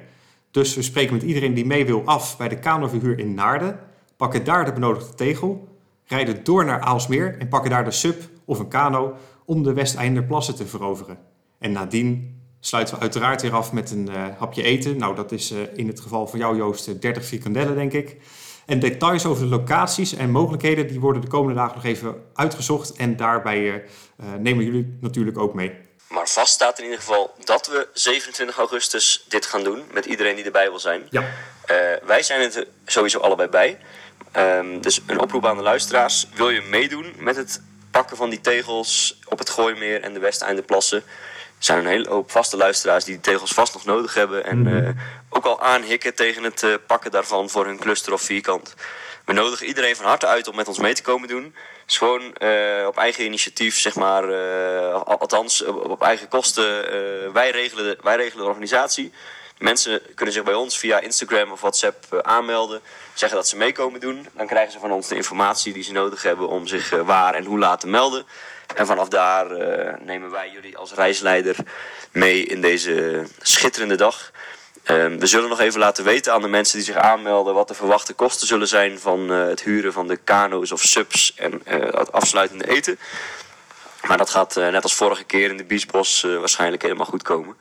Dus 0.51 0.75
we 0.75 0.83
spreken 0.83 1.15
met 1.15 1.23
iedereen 1.23 1.55
die 1.55 1.67
mee 1.67 1.87
wil 1.87 2.03
af 2.05 2.37
bij 2.37 2.49
de 2.49 2.59
kanoverhuur 2.59 3.19
in 3.19 3.35
Naarden, 3.35 3.79
pakken 4.17 4.45
daar 4.45 4.65
de 4.65 4.73
benodigde 4.73 5.15
tegel, 5.15 5.69
rijden 6.05 6.45
door 6.45 6.65
naar 6.65 6.81
Aalsmeer 6.81 7.39
en 7.39 7.49
pakken 7.49 7.71
daar 7.71 7.85
de 7.85 7.91
sub 7.91 8.23
of 8.45 8.59
een 8.59 8.69
kano 8.69 9.15
om 9.45 9.63
de 9.63 9.73
Westeinderplassen 9.73 10.55
te 10.55 10.67
veroveren. 10.67 11.19
En 11.59 11.73
nadien 11.73 12.41
sluiten 12.65 12.95
we 12.95 13.01
uiteraard 13.01 13.43
weer 13.43 13.55
af 13.55 13.73
met 13.73 13.91
een 13.91 14.09
uh, 14.11 14.25
hapje 14.39 14.63
eten. 14.63 14.97
Nou, 14.97 15.15
dat 15.15 15.33
is 15.33 15.51
uh, 15.51 15.59
in 15.75 15.87
het 15.87 16.01
geval 16.01 16.27
van 16.27 16.39
jou, 16.39 16.57
Joost, 16.57 17.01
30 17.01 17.25
frikandellen, 17.25 17.75
denk 17.75 17.93
ik. 17.93 18.17
En 18.67 18.79
details 18.79 19.25
over 19.25 19.43
de 19.43 19.49
locaties 19.49 20.15
en 20.15 20.31
mogelijkheden, 20.31 20.87
die 20.87 21.01
worden 21.01 21.23
de 21.23 21.29
komende 21.29 21.55
dagen 21.55 21.75
nog 21.75 21.85
even 21.85 22.25
uitgezocht. 22.35 22.97
En 22.97 23.17
daarbij 23.17 23.59
uh, 23.61 23.75
nemen 24.39 24.65
jullie 24.65 24.99
natuurlijk 25.01 25.39
ook 25.39 25.55
mee. 25.55 25.73
Maar 26.09 26.29
vast 26.29 26.53
staat 26.53 26.79
in 26.79 26.85
ieder 26.85 26.99
geval 26.99 27.35
dat 27.45 27.67
we 27.67 27.89
27 27.93 28.57
augustus 28.57 29.25
dit 29.29 29.47
gaan 29.47 29.65
doen. 29.65 29.83
Met 29.93 30.05
iedereen 30.05 30.37
die 30.37 30.45
erbij 30.45 30.69
wil 30.69 30.79
zijn. 30.79 31.03
Ja. 31.11 31.25
wij 32.05 32.23
zijn 32.23 32.53
er 32.53 32.67
sowieso 32.87 33.19
allebei 33.19 33.49
bij. 33.49 33.79
Um, 34.37 34.81
dus 34.81 35.01
een 35.07 35.21
oproep 35.21 35.47
aan 35.47 35.57
de 35.57 35.63
luisteraars. 35.63 36.27
Wil 36.35 36.51
je 36.51 36.61
meedoen 36.61 37.15
met 37.19 37.37
het 37.37 37.63
pakken 37.91 38.17
van 38.17 38.31
die 38.31 38.41
tegels 38.41 39.19
op 39.25 39.39
het 39.39 39.51
Gooimeer 39.51 40.03
en 40.03 40.13
de 40.13 40.21
Westeindeplassen. 40.21 41.03
Er 41.63 41.69
zijn 41.69 41.79
een 41.79 41.91
hele 41.91 42.09
hoop 42.09 42.31
vaste 42.31 42.57
luisteraars 42.57 43.05
die 43.05 43.15
die 43.15 43.23
tegels 43.23 43.53
vast 43.53 43.75
nog 43.75 43.85
nodig 43.85 44.15
hebben. 44.15 44.45
En 44.45 44.59
mm 44.59 44.97
ook 45.35 45.45
al 45.45 45.61
aanhikken 45.61 46.15
tegen 46.15 46.43
het 46.43 46.63
uh, 46.63 46.75
pakken 46.87 47.11
daarvan 47.11 47.51
voor 47.51 47.67
hun 47.67 47.79
cluster 47.79 48.13
of 48.13 48.23
vierkant. 48.23 48.75
We 49.25 49.33
nodigen 49.33 49.67
iedereen 49.67 49.97
van 49.97 50.07
harte 50.07 50.27
uit 50.27 50.49
om 50.49 50.57
met 50.57 50.69
ons 50.69 50.79
mee 50.79 50.95
te 50.95 51.03
komen 51.03 51.29
doen. 51.29 51.43
Het 51.43 51.91
is 51.91 51.97
gewoon 51.97 52.23
uh, 52.23 52.87
op 52.87 52.97
eigen 52.97 53.25
initiatief, 53.25 53.79
zeg 53.79 53.95
maar, 53.95 54.35
althans 55.05 55.65
op 55.65 56.03
eigen 56.03 56.29
kosten. 56.29 56.65
wij, 57.33 57.51
regelen 57.51 57.85
de, 57.85 57.99
wij 58.03 58.17
regelen 58.17 58.45
de 58.45 58.49
organisatie. 58.49 59.13
Mensen 59.59 60.01
kunnen 60.15 60.35
zich 60.35 60.45
bij 60.45 60.55
ons 60.55 60.79
via 60.79 61.01
Instagram 61.01 61.53
of 61.53 61.61
WhatsApp 61.61 62.23
aanmelden 62.23 62.81
zeggen 63.15 63.39
dat 63.39 63.49
ze 63.49 63.57
meekomen 63.57 64.01
doen. 64.01 64.27
Dan 64.33 64.47
krijgen 64.47 64.73
ze 64.73 64.79
van 64.79 64.93
ons 64.93 65.09
de 65.09 65.17
informatie 65.17 65.73
die 65.73 65.83
ze 65.83 65.93
nodig 65.93 66.23
hebben 66.23 66.49
om 66.49 66.67
zich 66.67 66.91
waar 66.91 67.35
en 67.35 67.45
hoe 67.45 67.59
laat 67.59 67.81
te 67.81 67.87
melden. 67.87 68.25
En 68.75 68.87
vanaf 68.87 69.09
daar 69.09 69.53
uh, 69.53 69.95
nemen 70.01 70.31
wij 70.31 70.51
jullie 70.51 70.77
als 70.77 70.95
reisleider 70.95 71.57
mee 72.13 72.45
in 72.45 72.61
deze 72.61 73.27
schitterende 73.41 73.97
dag. 73.97 74.31
Uh, 74.83 75.07
we 75.07 75.27
zullen 75.27 75.49
nog 75.49 75.61
even 75.61 75.81
laten 75.81 76.05
weten 76.05 76.33
aan 76.33 76.43
de 76.43 76.49
mensen 76.49 76.77
die 76.77 76.87
zich 76.87 76.97
aanmelden 76.97 77.55
wat 77.55 77.69
de 77.69 77.75
verwachte 77.75 78.13
kosten 78.13 78.47
zullen 78.47 78.69
zijn 78.69 78.99
van 78.99 79.33
uh, 79.33 79.47
het 79.47 79.63
huren 79.63 79.93
van 79.93 80.09
de 80.09 80.17
kano's 80.17 80.73
of 80.73 80.83
subs 80.83 81.35
en 81.35 81.61
het 81.65 82.13
afsluitende 82.13 82.69
eten. 82.69 82.99
Maar 84.07 84.19
dat 84.19 84.31
gaat 84.31 84.55
net 84.55 84.83
als 84.83 84.95
vorige 84.95 85.25
keer 85.25 85.51
in 85.51 85.57
de 85.57 85.65
Biesbos 85.65 86.23
waarschijnlijk 86.23 86.83
helemaal 86.83 87.07
goed 87.07 87.23
komen. 87.23 87.57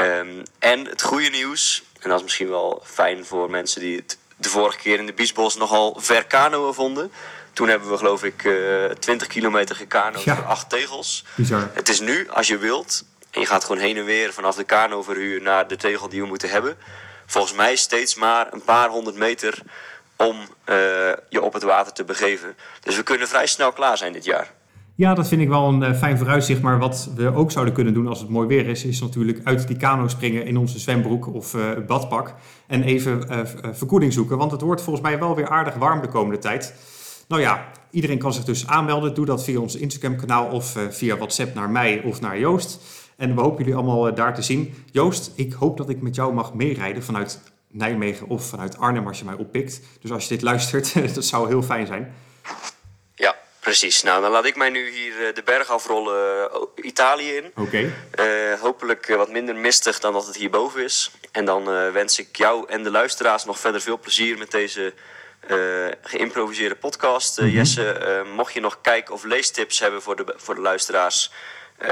Um, 0.00 0.42
en 0.58 0.86
het 0.86 1.02
goede 1.02 1.28
nieuws, 1.28 1.82
en 2.00 2.08
dat 2.08 2.18
is 2.18 2.24
misschien 2.24 2.48
wel 2.48 2.82
fijn 2.84 3.24
voor 3.24 3.50
mensen 3.50 3.80
die 3.80 3.96
het 3.96 4.18
de 4.36 4.48
vorige 4.48 4.78
keer 4.78 4.98
in 4.98 5.06
de 5.06 5.12
Biesbos 5.12 5.56
nogal 5.56 5.96
ver 5.98 6.26
kanoën 6.26 6.74
vonden. 6.74 7.12
Toen 7.52 7.68
hebben 7.68 7.90
we 7.90 7.96
geloof 7.96 8.24
ik 8.24 8.44
uh, 8.44 8.84
20 8.84 9.26
kilometer 9.26 9.76
gekanoed 9.76 10.22
ja. 10.22 10.34
voor 10.36 10.44
acht 10.44 10.70
tegels. 10.70 11.24
Bizar. 11.34 11.70
Het 11.72 11.88
is 11.88 12.00
nu, 12.00 12.28
als 12.30 12.48
je 12.48 12.58
wilt, 12.58 13.04
en 13.30 13.40
je 13.40 13.46
gaat 13.46 13.64
gewoon 13.64 13.82
heen 13.82 13.96
en 13.96 14.04
weer 14.04 14.32
vanaf 14.32 14.54
de 14.54 14.64
kanoverhuur 14.64 15.42
naar 15.42 15.68
de 15.68 15.76
tegel 15.76 16.08
die 16.08 16.20
we 16.20 16.26
moeten 16.26 16.50
hebben. 16.50 16.76
Volgens 17.26 17.54
mij 17.54 17.76
steeds 17.76 18.14
maar 18.14 18.52
een 18.52 18.62
paar 18.62 18.88
honderd 18.88 19.16
meter 19.16 19.62
om 20.16 20.36
uh, 20.36 20.76
je 21.28 21.42
op 21.42 21.52
het 21.52 21.62
water 21.62 21.92
te 21.92 22.04
begeven. 22.04 22.54
Dus 22.80 22.96
we 22.96 23.02
kunnen 23.02 23.28
vrij 23.28 23.46
snel 23.46 23.72
klaar 23.72 23.96
zijn 23.96 24.12
dit 24.12 24.24
jaar. 24.24 24.52
Ja, 24.94 25.14
dat 25.14 25.28
vind 25.28 25.40
ik 25.40 25.48
wel 25.48 25.68
een 25.68 25.82
uh, 25.82 25.98
fijn 25.98 26.18
vooruitzicht. 26.18 26.62
Maar 26.62 26.78
wat 26.78 27.08
we 27.16 27.34
ook 27.34 27.50
zouden 27.50 27.74
kunnen 27.74 27.94
doen 27.94 28.06
als 28.06 28.20
het 28.20 28.28
mooi 28.28 28.48
weer 28.48 28.66
is, 28.66 28.84
is 28.84 29.00
natuurlijk 29.00 29.40
uit 29.44 29.66
die 29.66 29.76
kano 29.76 30.08
springen 30.08 30.46
in 30.46 30.56
onze 30.56 30.78
zwembroek 30.78 31.34
of 31.34 31.54
uh, 31.54 31.70
badpak. 31.86 32.34
En 32.66 32.82
even 32.82 33.46
verkoeling 33.76 34.12
zoeken. 34.12 34.38
Want 34.38 34.50
het 34.50 34.60
wordt 34.60 34.82
volgens 34.82 35.04
mij 35.04 35.18
wel 35.18 35.36
weer 35.36 35.48
aardig 35.48 35.74
warm 35.74 36.00
de 36.00 36.08
komende 36.08 36.38
tijd. 36.38 36.74
Nou 37.28 37.42
ja, 37.42 37.72
iedereen 37.90 38.18
kan 38.18 38.32
zich 38.32 38.44
dus 38.44 38.66
aanmelden. 38.66 39.14
Doe 39.14 39.26
dat 39.26 39.44
via 39.44 39.60
ons 39.60 39.76
Instagram 39.76 40.16
kanaal 40.16 40.46
of 40.46 40.76
via 40.90 41.16
WhatsApp 41.16 41.54
naar 41.54 41.70
mij 41.70 42.02
of 42.04 42.20
naar 42.20 42.38
Joost. 42.38 42.78
En 43.16 43.34
we 43.34 43.40
hopen 43.40 43.58
jullie 43.58 43.74
allemaal 43.74 44.14
daar 44.14 44.34
te 44.34 44.42
zien. 44.42 44.74
Joost, 44.90 45.32
ik 45.34 45.52
hoop 45.52 45.76
dat 45.76 45.88
ik 45.88 46.02
met 46.02 46.14
jou 46.14 46.34
mag 46.34 46.54
meerijden 46.54 47.02
vanuit 47.02 47.40
Nijmegen 47.68 48.28
of 48.28 48.46
vanuit 48.46 48.78
Arnhem 48.78 49.06
als 49.06 49.18
je 49.18 49.24
mij 49.24 49.34
oppikt. 49.34 49.80
Dus 50.00 50.10
als 50.10 50.22
je 50.22 50.28
dit 50.28 50.42
luistert, 50.42 50.94
dat 51.14 51.24
zou 51.24 51.48
heel 51.48 51.62
fijn 51.62 51.86
zijn. 51.86 52.12
Precies. 53.62 54.02
Nou, 54.02 54.22
dan 54.22 54.30
laat 54.30 54.44
ik 54.44 54.56
mij 54.56 54.70
nu 54.70 54.90
hier 54.90 55.26
eh, 55.26 55.34
de 55.34 55.42
berg 55.42 55.70
afrollen 55.70 56.50
Italië 56.74 57.32
in. 57.32 57.44
Oké. 57.46 57.60
Okay. 57.60 58.52
Uh, 58.52 58.60
hopelijk 58.60 59.06
wat 59.06 59.30
minder 59.30 59.56
mistig 59.56 59.98
dan 59.98 60.12
dat 60.12 60.26
het 60.26 60.36
hierboven 60.36 60.84
is. 60.84 61.10
En 61.32 61.44
dan 61.44 61.64
wens 61.92 62.18
ik 62.18 62.36
jou 62.36 62.68
en 62.68 62.82
de 62.82 62.90
luisteraars 62.90 63.44
nog 63.44 63.58
verder 63.58 63.80
veel 63.80 63.98
plezier 63.98 64.38
met 64.38 64.50
deze 64.50 64.94
geïmproviseerde 66.02 66.74
podcast. 66.74 67.38
Mm 67.38 67.46
-hmm. 67.46 67.54
Jesse, 67.54 68.24
mocht 68.34 68.52
je 68.52 68.60
nog 68.60 68.80
kijk- 68.80 69.10
of 69.10 69.24
leestips 69.24 69.80
hebben 69.80 70.02
voor 70.02 70.16
de, 70.16 70.34
voor 70.36 70.54
de 70.54 70.60
luisteraars... 70.60 71.32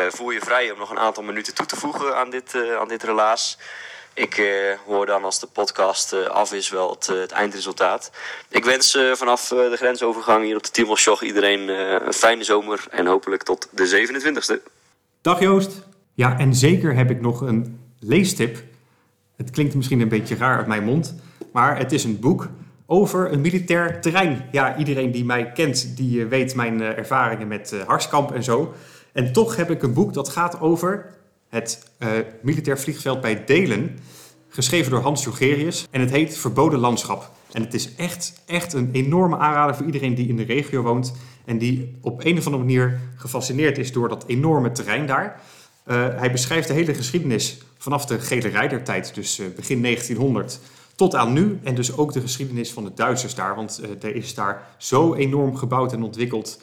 voel 0.09 0.31
je 0.31 0.41
vrij 0.41 0.71
om 0.71 0.79
nog 0.79 0.91
een 0.91 0.99
aantal 0.99 1.23
minuten 1.23 1.55
toe 1.55 1.67
te 1.67 1.77
voegen 1.77 2.17
aan 2.17 2.31
dit, 2.31 2.55
aan 2.79 2.89
dit 2.89 3.03
relaas. 3.03 3.59
Ik 4.15 4.43
hoor 4.87 5.07
dan 5.07 5.25
als 5.25 5.41
de 5.41 5.47
podcast 5.47 6.29
af 6.29 6.53
is 6.53 6.71
wel 6.71 6.91
het, 6.91 7.07
het 7.07 7.31
eindresultaat. 7.31 8.11
Ik 8.49 8.65
wens 8.65 8.99
vanaf 9.13 9.49
de 9.49 9.77
grensovergang 9.77 10.45
hier 10.45 10.57
op 10.57 10.63
de 10.65 10.71
Tiemelsjoch 10.71 11.23
iedereen 11.23 11.69
een 12.07 12.13
fijne 12.13 12.45
zomer 12.45 12.85
en 12.91 13.07
hopelijk 13.07 13.43
tot 13.43 13.69
de 13.73 14.09
27e. 14.59 14.73
Dag 15.23 15.41
Joost. 15.41 15.83
Ja, 16.15 16.39
en 16.39 16.55
zeker 16.55 16.95
heb 16.95 17.11
ik 17.11 17.21
nog 17.21 17.41
een 17.41 17.81
leestip. 18.01 18.63
Het 19.37 19.51
klinkt 19.51 19.75
misschien 19.75 20.01
een 20.01 20.09
beetje 20.09 20.37
raar 20.37 20.57
uit 20.57 20.67
mijn 20.67 20.85
mond, 20.85 21.15
maar 21.53 21.79
het 21.79 21.93
is 21.93 22.05
een 22.05 22.21
boek 22.21 22.49
over 22.93 23.33
een 23.33 23.41
militair 23.41 24.01
terrein. 24.01 24.49
Ja, 24.51 24.77
iedereen 24.77 25.11
die 25.11 25.25
mij 25.25 25.53
kent, 25.53 25.97
die 25.97 26.23
eh, 26.23 26.29
weet 26.29 26.55
mijn 26.55 26.83
eh, 26.83 26.99
ervaringen 26.99 27.49
met 27.49 27.73
uh, 27.75 27.83
Harskamp 27.87 28.33
en 28.33 28.43
zo. 28.43 28.75
En 29.13 29.33
toch 29.33 29.57
heb 29.57 29.71
ik 29.71 29.83
een 29.83 29.93
boek 29.93 30.15
dat 30.15 30.29
gaat 30.29 30.61
over 30.61 31.07
het 31.49 31.91
militair 32.43 32.79
vliegveld 32.79 33.21
bij 33.21 33.45
Delen. 33.45 33.99
Geschreven 34.49 34.91
door 34.91 35.01
Hans 35.01 35.25
Jogerius. 35.25 35.87
En 35.91 36.01
het 36.01 36.11
heet 36.11 36.39
Verboden 36.39 36.79
Landschap. 36.79 37.31
En 37.53 37.63
het 37.63 37.75
is 37.75 37.95
echt, 37.95 38.43
echt 38.47 38.73
een 38.73 38.89
enorme 38.93 39.37
aanrader 39.37 39.77
voor 39.77 39.87
iedereen 39.87 40.15
die 40.15 40.29
in 40.29 40.37
de 40.37 40.43
regio 40.43 40.83
woont. 40.83 41.13
En 41.45 41.59
die 41.59 41.99
op 42.01 42.25
een 42.25 42.39
of 42.39 42.47
andere 42.47 42.65
manier 42.65 43.01
gefascineerd 43.17 43.79
is 43.79 43.93
door 43.93 44.09
dat 44.09 44.25
enorme 44.27 44.73
terrein 44.73 45.07
daar. 45.07 45.41
Hij 45.93 46.33
beschrijft 46.33 46.69
de 46.69 46.75
hele 46.75 46.95
geschiedenis 46.95 47.59
vanaf 47.79 48.07
de 48.07 48.21
gele 48.21 48.49
rijdertijd, 48.49 49.15
dus 49.15 49.41
begin 49.57 49.83
1900, 49.83 50.61
tot 51.01 51.15
aan 51.15 51.33
nu. 51.33 51.61
En 51.63 51.75
dus 51.75 51.97
ook 51.97 52.13
de 52.13 52.21
geschiedenis 52.21 52.73
van 52.73 52.85
de 52.85 52.95
Duitsers 52.95 53.35
daar. 53.35 53.55
Want 53.55 53.81
uh, 53.83 54.09
er 54.09 54.15
is 54.15 54.35
daar 54.35 54.75
zo 54.79 55.15
enorm 55.15 55.57
gebouwd 55.57 55.93
en 55.93 56.03
ontwikkeld 56.03 56.63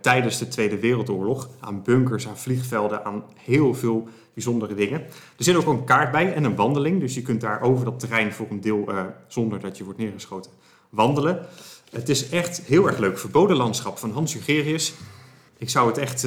tijdens 0.00 0.38
de 0.38 0.48
Tweede 0.48 0.78
Wereldoorlog. 0.78 1.48
Aan 1.60 1.82
bunkers, 1.82 2.28
aan 2.28 2.38
vliegvelden, 2.38 3.04
aan 3.04 3.24
heel 3.36 3.74
veel 3.74 4.08
bijzondere 4.34 4.74
dingen. 4.74 5.00
Er 5.36 5.44
zit 5.44 5.56
ook 5.56 5.66
een 5.66 5.84
kaart 5.84 6.10
bij 6.10 6.34
en 6.34 6.44
een 6.44 6.56
wandeling. 6.56 7.00
Dus 7.00 7.14
je 7.14 7.22
kunt 7.22 7.40
daar 7.40 7.60
over 7.60 7.84
dat 7.84 8.00
terrein 8.00 8.32
voor 8.32 8.46
een 8.50 8.60
deel, 8.60 8.88
zonder 9.28 9.60
dat 9.60 9.78
je 9.78 9.84
wordt 9.84 9.98
neergeschoten, 9.98 10.50
wandelen. 10.90 11.46
Het 11.90 12.08
is 12.08 12.28
echt 12.28 12.60
heel 12.60 12.86
erg 12.86 12.98
leuk. 12.98 13.18
Verboden 13.18 13.56
landschap 13.56 13.98
van 13.98 14.12
Hans 14.12 14.32
Jugerius. 14.32 14.94
Ik 15.58 15.70
zou 15.70 15.88
het 15.88 15.98
echt 15.98 16.26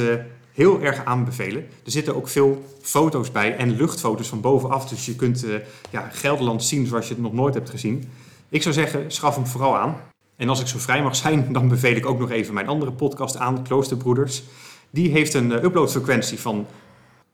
heel 0.53 0.81
erg 0.81 1.05
aanbevelen. 1.05 1.61
Er 1.85 1.91
zitten 1.91 2.15
ook 2.15 2.27
veel 2.27 2.65
foto's 2.81 3.31
bij 3.31 3.55
en 3.55 3.75
luchtfoto's 3.75 4.27
van 4.27 4.41
bovenaf. 4.41 4.89
Dus 4.89 5.05
je 5.05 5.15
kunt 5.15 5.43
uh, 5.43 5.55
ja, 5.89 6.09
Gelderland 6.11 6.63
zien 6.63 6.87
zoals 6.87 7.07
je 7.07 7.13
het 7.13 7.23
nog 7.23 7.33
nooit 7.33 7.53
hebt 7.53 7.69
gezien. 7.69 8.09
Ik 8.49 8.61
zou 8.61 8.73
zeggen, 8.73 9.11
schaf 9.11 9.35
hem 9.35 9.47
vooral 9.47 9.77
aan. 9.77 9.95
En 10.35 10.49
als 10.49 10.61
ik 10.61 10.67
zo 10.67 10.77
vrij 10.77 11.03
mag 11.03 11.15
zijn, 11.15 11.53
dan 11.53 11.67
beveel 11.67 11.95
ik 11.95 12.05
ook 12.05 12.19
nog 12.19 12.31
even 12.31 12.53
mijn 12.53 12.67
andere 12.67 12.91
podcast 12.91 13.37
aan, 13.37 13.63
Kloosterbroeders. 13.63 14.43
Die 14.89 15.11
heeft 15.11 15.33
een 15.33 15.51
uh, 15.51 15.63
uploadfrequentie 15.63 16.39
van 16.39 16.67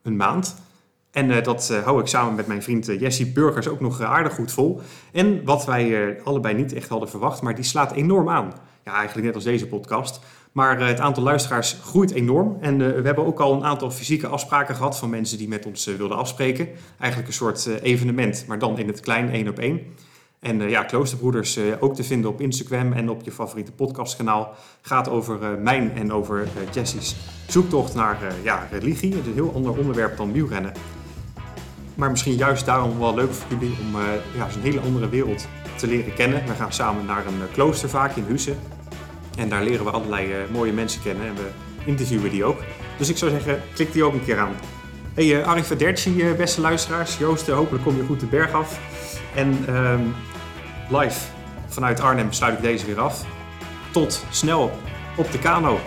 een 0.01 0.15
maand. 0.15 0.55
En 1.11 1.29
uh, 1.29 1.43
dat 1.43 1.69
uh, 1.71 1.83
hou 1.83 1.99
ik 1.99 2.07
samen 2.07 2.35
met 2.35 2.47
mijn 2.47 2.63
vriend 2.63 2.85
Jesse 2.85 3.31
Burgers 3.31 3.67
ook 3.67 3.79
nog 3.79 4.01
aardig 4.01 4.33
goed 4.33 4.51
vol. 4.51 4.81
En 5.11 5.43
wat 5.43 5.65
wij 5.65 6.15
allebei 6.23 6.55
niet 6.55 6.73
echt 6.73 6.89
hadden 6.89 7.09
verwacht, 7.09 7.41
maar 7.41 7.55
die 7.55 7.63
slaat 7.63 7.91
enorm 7.91 8.29
aan. 8.29 8.53
Ja, 8.87 8.93
eigenlijk 8.93 9.25
net 9.25 9.35
als 9.35 9.43
deze 9.43 9.67
podcast. 9.67 10.19
Maar 10.51 10.79
eh, 10.79 10.87
het 10.87 10.99
aantal 10.99 11.23
luisteraars 11.23 11.77
groeit 11.83 12.11
enorm. 12.11 12.57
En 12.61 12.79
uh, 12.79 12.87
we 12.87 13.05
hebben 13.05 13.25
ook 13.25 13.39
al 13.39 13.53
een 13.53 13.63
aantal 13.63 13.91
fysieke 13.91 14.27
afspraken 14.27 14.75
gehad 14.75 14.97
van 14.97 15.09
mensen 15.09 15.37
die 15.37 15.47
met 15.47 15.65
ons 15.65 15.87
uh, 15.87 15.95
wilden 15.95 16.17
afspreken. 16.17 16.69
Eigenlijk 16.99 17.29
een 17.29 17.37
soort 17.37 17.65
evenement, 17.65 18.45
maar 18.47 18.59
dan 18.59 18.77
in 18.77 18.87
het 18.87 18.99
klein, 18.99 19.29
één 19.29 19.47
op 19.47 19.59
één. 19.59 19.81
En 20.39 20.69
ja, 20.69 20.83
Kloosterbroeders 20.83 21.59
ook 21.79 21.95
te 21.95 22.03
vinden 22.03 22.29
op 22.29 22.41
Instagram 22.41 22.93
en 22.93 23.09
op 23.09 23.21
je 23.23 23.31
favoriete 23.31 23.71
podcastkanaal. 23.71 24.55
Gaat 24.81 25.09
over 25.09 25.59
mijn 25.59 25.91
en 25.95 26.13
over 26.13 26.47
Jessie's 26.73 27.15
zoektocht 27.47 27.93
naar 27.95 28.17
ja, 28.43 28.67
religie. 28.71 29.15
Het 29.15 29.21
is 29.21 29.27
een 29.27 29.33
heel 29.33 29.53
ander 29.53 29.77
onderwerp 29.77 30.17
dan 30.17 30.31
wielrennen. 30.31 30.71
Maar 31.95 32.09
misschien 32.09 32.35
juist 32.35 32.65
daarom 32.65 32.99
wel 32.99 33.15
leuk 33.15 33.33
voor 33.33 33.57
jullie 33.57 33.75
om 33.81 34.01
ja, 34.35 34.49
zo'n 34.49 34.61
hele 34.61 34.79
andere 34.79 35.09
wereld 35.09 35.47
te 35.75 35.87
leren 35.87 36.13
kennen. 36.13 36.45
We 36.45 36.53
gaan 36.53 36.73
samen 36.73 37.05
naar 37.05 37.25
een 37.25 37.51
klooster 37.51 37.89
vaak 37.89 38.15
in 38.15 38.23
Hussen. 38.23 38.57
En 39.37 39.49
daar 39.49 39.63
leren 39.63 39.85
we 39.85 39.91
allerlei 39.91 40.27
uh, 40.27 40.37
mooie 40.51 40.73
mensen 40.73 41.01
kennen 41.01 41.27
en 41.27 41.35
we 41.35 41.49
interviewen 41.85 42.29
die 42.29 42.43
ook. 42.43 42.59
Dus 42.97 43.09
ik 43.09 43.17
zou 43.17 43.31
zeggen, 43.31 43.61
klik 43.73 43.91
die 43.91 44.03
ook 44.03 44.13
een 44.13 44.25
keer 44.25 44.39
aan. 44.39 44.55
Hey, 45.13 45.25
uh, 45.25 45.47
arrivederci, 45.47 46.15
uh, 46.15 46.35
beste 46.35 46.61
luisteraars. 46.61 47.17
Joost, 47.17 47.47
hopelijk 47.47 47.83
kom 47.83 47.97
je 47.97 48.03
goed 48.03 48.19
de 48.19 48.25
berg 48.25 48.51
af. 48.51 48.79
En 49.35 49.65
uh, 49.69 49.99
live 50.89 51.19
vanuit 51.67 51.99
Arnhem 51.99 52.31
sluit 52.31 52.57
ik 52.57 52.61
deze 52.61 52.85
weer 52.85 52.99
af. 52.99 53.25
Tot 53.91 54.25
snel 54.29 54.71
op 55.15 55.31
de 55.31 55.39
kano. 55.39 55.79